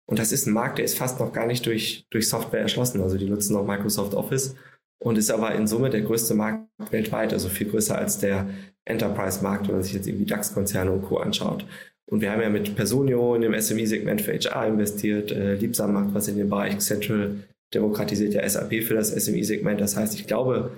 [0.09, 3.01] Und das ist ein Markt, der ist fast noch gar nicht durch, durch Software erschlossen.
[3.01, 4.55] Also die nutzen noch Microsoft Office
[4.99, 8.47] und ist aber in Summe der größte Markt weltweit, also viel größer als der
[8.85, 11.17] Enterprise-Markt, wenn man sich jetzt irgendwie DAX-Konzerne und Co.
[11.17, 11.65] anschaut.
[12.09, 15.31] Und wir haben ja mit Personio in dem SME-Segment für HR investiert.
[15.31, 16.79] Äh, Liebsam macht was in dem Bereich.
[16.79, 17.35] Central
[17.73, 19.81] demokratisiert ja SAP für das SME-Segment.
[19.81, 20.71] Das heißt, ich glaube,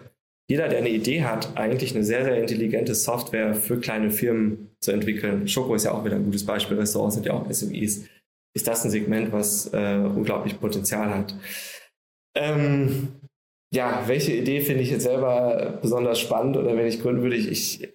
[0.49, 4.91] jeder, der eine Idee hat, eigentlich eine sehr, sehr intelligente Software für kleine Firmen zu
[4.91, 5.47] entwickeln.
[5.47, 6.77] Schoko ist ja auch wieder ein gutes Beispiel.
[6.77, 8.05] Restaurants sind ja auch SMEs
[8.55, 11.35] ist das ein Segment, was äh, unglaublich Potenzial hat.
[12.35, 13.09] Ähm,
[13.73, 17.49] ja, welche Idee finde ich jetzt selber besonders spannend oder wenn ich gründen würde, ich,
[17.49, 17.89] ich,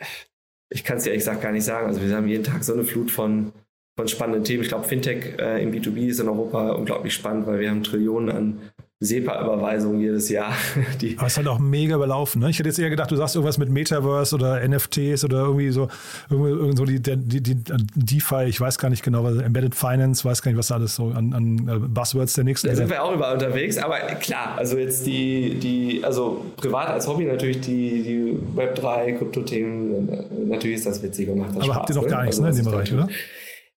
[0.74, 1.86] ich kann es dir ehrlich gesagt gar nicht sagen.
[1.86, 3.52] Also wir haben jeden Tag so eine Flut von,
[3.96, 4.62] von spannenden Themen.
[4.64, 8.36] Ich glaube, Fintech äh, im B2B ist in Europa unglaublich spannend, weil wir haben Trillionen
[8.36, 8.60] an
[9.00, 10.52] SEPA-Überweisungen jedes Jahr.
[11.00, 12.40] Die Aber es ist halt auch mega überlaufen.
[12.40, 12.50] Ne?
[12.50, 15.88] Ich hätte jetzt eher gedacht, du sagst irgendwas mit Metaverse oder NFTs oder irgendwie so,
[16.30, 17.56] irgendwie so die, die, die,
[17.94, 20.94] DeFi, ich weiß gar nicht genau, was Embedded Finance, weiß gar nicht, was da alles
[20.94, 22.68] so an, an äh, Buzzwords der nächsten.
[22.68, 27.06] Da sind wir auch überall unterwegs, aber klar, also jetzt die, die also privat als
[27.08, 31.76] Hobby natürlich die, die Web3, Krypto-Themen, natürlich ist das witzig und macht das aber Spaß.
[31.76, 33.08] habt ihr noch gar nichts also, ne, in dem Bereich, oder?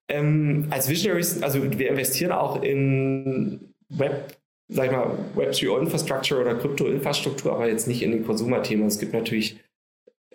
[0.10, 4.38] Ähm, als Visionaries, also wir investieren auch in Web
[4.70, 8.88] sag ich mal, Web3-Infrastructure oder Krypto-Infrastruktur, aber jetzt nicht in den Konsumerthemen.
[8.88, 9.60] Es gibt natürlich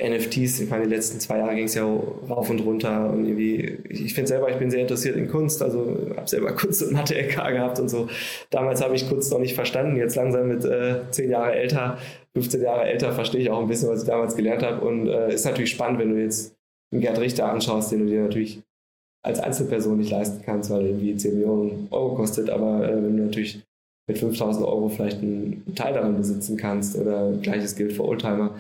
[0.01, 3.79] NFTs, ich meine, die letzten zwei Jahre ging es ja rauf und runter und irgendwie,
[3.91, 7.15] ich finde selber, ich bin sehr interessiert in Kunst, also habe selber Kunst und Mathe
[7.15, 8.09] LK gehabt und so.
[8.51, 11.99] Damals habe ich Kunst noch nicht verstanden, jetzt langsam mit äh, zehn Jahre älter,
[12.35, 15.35] 15 Jahre älter, verstehe ich auch ein bisschen, was ich damals gelernt habe und äh,
[15.35, 16.57] ist natürlich spannend, wenn du jetzt
[16.91, 18.63] einen Gerd Richter anschaust, den du dir natürlich
[19.23, 23.19] als Einzelperson nicht leisten kannst, weil er irgendwie 10 Millionen Euro kostet, aber äh, wenn
[23.19, 23.63] du natürlich
[24.09, 28.57] mit 5000 Euro vielleicht einen Teil daran besitzen kannst oder gleiches gilt für Oldtimer.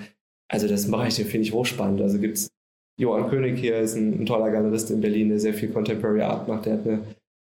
[0.49, 2.01] Also das Bereich, den finde ich hochspannend.
[2.01, 2.51] Also gibt es
[2.99, 6.47] Johann König hier, ist ein, ein, toller Galerist in Berlin, der sehr viel Contemporary Art
[6.47, 6.67] macht.
[6.67, 7.01] Der hat eine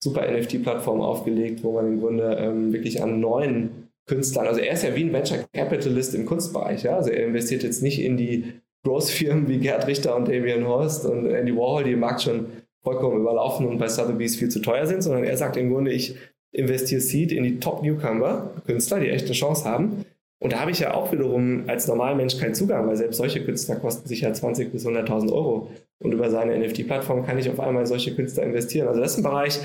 [0.04, 4.84] super NFT-Plattform aufgelegt, wo man im Grunde ähm, wirklich an neuen Künstlern, also er ist
[4.84, 6.98] ja wie ein Venture Capitalist im Kunstbereich, ja?
[6.98, 11.28] also er investiert jetzt nicht in die Großfirmen wie Gerd Richter und Damien Horst und
[11.28, 12.48] Andy Warhol, die im Markt schon
[12.82, 16.16] vollkommen überlaufen und bei Sotheby's viel zu teuer sind, sondern er sagt im Grunde, ich
[16.52, 20.06] investiere Seed in die Top-Newcomer-Künstler, die echt eine Chance haben.
[20.40, 23.76] Und da habe ich ja auch wiederum als Normalmensch keinen Zugang, weil selbst solche Künstler
[23.76, 25.70] kosten sich ja 20.000 bis 100.000 Euro.
[26.00, 28.88] Und über seine NFT-Plattform kann ich auf einmal solche Künstler investieren.
[28.88, 29.60] Also das ist ein Bereich,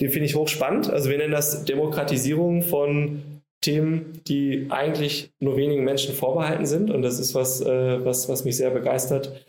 [0.00, 0.90] den finde ich hochspannend.
[0.90, 3.22] Also wir nennen das Demokratisierung von
[3.60, 6.90] Themen, die eigentlich nur wenigen Menschen vorbehalten sind.
[6.90, 9.44] Und das ist was, äh, was, was mich sehr begeistert.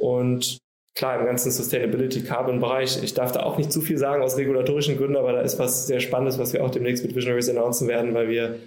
[0.00, 0.58] Und
[0.94, 4.36] klar, im ganzen Sustainability Carbon Bereich, ich darf da auch nicht zu viel sagen aus
[4.36, 7.88] regulatorischen Gründen, aber da ist was sehr Spannendes, was wir auch demnächst mit Visionaries announcen
[7.88, 8.58] werden, weil wir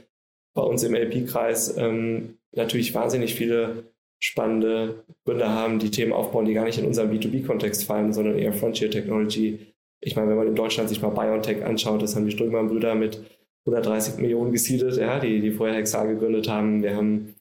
[0.54, 3.84] bei uns im LP-Kreis ähm, natürlich wahnsinnig viele
[4.20, 8.54] spannende Gründer haben, die Themen aufbauen, die gar nicht in unserem B2B-Kontext fallen, sondern eher
[8.54, 9.60] Frontier Technology.
[10.02, 13.22] Ich meine, wenn man in Deutschland sich mal BioNTech anschaut, das haben die Strömmann-Brüder mit
[13.66, 16.82] 130 Millionen gesiedelt, ja, die, die vorher Hexal gegründet haben.
[16.82, 17.36] Wir haben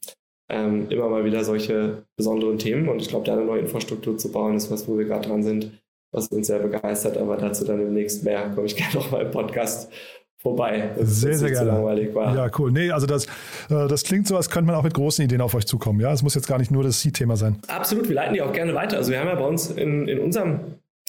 [0.49, 4.31] ähm, immer mal wieder solche besonderen Themen und ich glaube, da eine neue Infrastruktur zu
[4.31, 5.73] bauen, ist was, wo wir gerade dran sind,
[6.13, 9.31] was uns sehr begeistert, aber dazu dann demnächst mehr, komme ich gerne noch mal im
[9.31, 9.91] Podcast
[10.39, 10.91] vorbei.
[11.01, 11.73] sehr, sehr gerne.
[11.73, 12.35] langweilig war.
[12.37, 12.71] Ja, cool.
[12.71, 15.55] Nee, also das, äh, das klingt so, als könnte man auch mit großen Ideen auf
[15.55, 16.01] euch zukommen.
[16.01, 17.59] Ja, es muss jetzt gar nicht nur das Seed-Thema sein.
[17.67, 18.97] Absolut, wir leiten die auch gerne weiter.
[18.97, 20.61] Also wir haben ja bei uns in, in unserem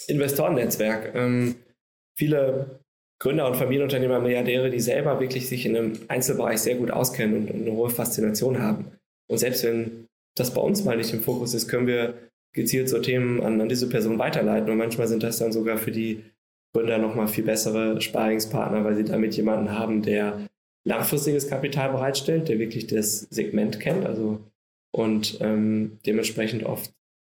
[0.07, 1.55] Investorennetzwerk ähm,
[2.15, 2.81] viele
[3.19, 7.51] Gründer und Familienunternehmer, Milliardäre, die selber wirklich sich in einem Einzelbereich sehr gut auskennen und,
[7.51, 8.96] und eine hohe Faszination haben.
[9.29, 12.99] Und selbst wenn das bei uns mal nicht im Fokus ist, können wir gezielt so
[12.99, 14.69] Themen an, an diese Person weiterleiten.
[14.69, 16.23] Und manchmal sind das dann sogar für die
[16.73, 20.47] Gründer nochmal viel bessere Sparingspartner, weil sie damit jemanden haben, der
[20.87, 24.41] langfristiges Kapital bereitstellt, der wirklich das Segment kennt, also
[24.95, 26.91] und ähm, dementsprechend oft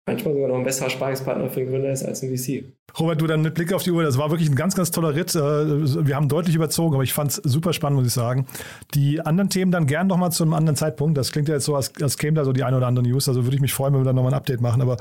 [0.07, 2.65] manchmal sogar noch ein besserer Sparingspartner für den Gründer ist als ein VC.
[2.99, 5.15] Robert, du dann mit Blick auf die Uhr, das war wirklich ein ganz, ganz toller
[5.15, 5.35] Ritt.
[5.35, 8.47] Äh, wir haben deutlich überzogen, aber ich fand es super spannend, muss ich sagen.
[8.95, 11.17] Die anderen Themen dann gern nochmal zu einem anderen Zeitpunkt.
[11.17, 13.29] Das klingt ja jetzt so, als, als käme da so die eine oder andere News.
[13.29, 14.83] Also würde ich mich freuen, wenn wir dann nochmal ein Update machen.
[14.83, 14.97] Aber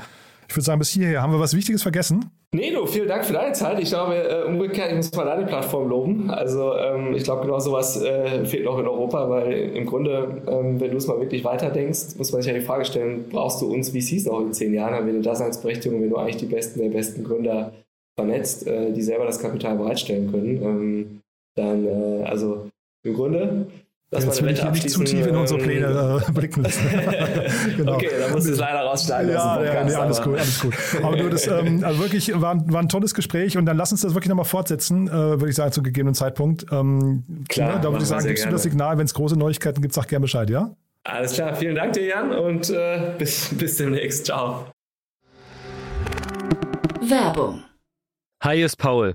[0.52, 1.22] ich würde sagen, bis hierher.
[1.22, 2.30] Haben wir was Wichtiges vergessen?
[2.54, 3.80] Nee, du, vielen Dank für deine Zeit.
[3.80, 6.30] Ich glaube, äh, umgekehrt, ich muss mal deine Plattform loben.
[6.30, 10.78] Also, ähm, ich glaube, genau sowas äh, fehlt noch in Europa, weil im Grunde, ähm,
[10.78, 13.72] wenn du es mal wirklich weiterdenkst, muss man sich ja die Frage stellen, brauchst du
[13.72, 14.94] uns VCs noch in zehn Jahren?
[14.94, 17.72] Haben wir eine Daseinsberechtigung, wenn du eigentlich die besten der besten Gründer
[18.14, 20.62] vernetzt, äh, die selber das Kapital bereitstellen können?
[20.62, 21.20] Ähm,
[21.56, 21.86] dann,
[22.24, 22.68] also,
[23.04, 23.66] im Grunde
[24.14, 26.86] Lass Jetzt will ich hier nicht zu tief in unsere Pläne äh, blicken lassen.
[27.78, 27.94] genau.
[27.94, 29.32] Okay, dann musst du es leider rausschneiden.
[29.32, 30.74] Ja, ja nee, alles gut, alles gut.
[31.02, 34.02] Aber du, das ähm, also wirklich war, war ein tolles Gespräch und dann lass uns
[34.02, 36.66] das wirklich nochmal fortsetzen, äh, würde ich sagen, zu gegebenen Zeitpunkt.
[36.70, 39.80] Ähm, klar, ne, da würde ich sagen, gibst du das Signal, wenn es große Neuigkeiten
[39.80, 40.76] gibt, sag gerne Bescheid, ja?
[41.04, 44.26] Alles klar, vielen Dank dir, Jan, und äh, bis, bis demnächst.
[44.26, 44.66] Ciao.
[47.00, 47.62] Werbung.
[48.44, 49.14] Hi, ist Paul.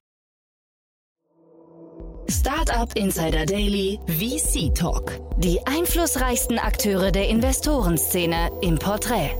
[2.31, 5.19] Startup Insider Daily VC Talk.
[5.35, 9.31] Die einflussreichsten Akteure der Investorenszene im Porträt.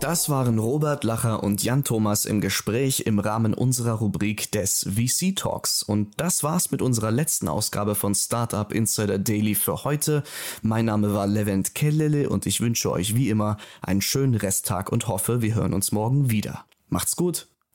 [0.00, 5.34] Das waren Robert Lacher und Jan Thomas im Gespräch im Rahmen unserer Rubrik des VC
[5.34, 5.82] Talks.
[5.82, 10.22] Und das war's mit unserer letzten Ausgabe von Startup Insider Daily für heute.
[10.60, 15.08] Mein Name war Levent Kellele und ich wünsche euch wie immer einen schönen Resttag und
[15.08, 16.66] hoffe, wir hören uns morgen wieder.
[16.90, 17.48] Macht's gut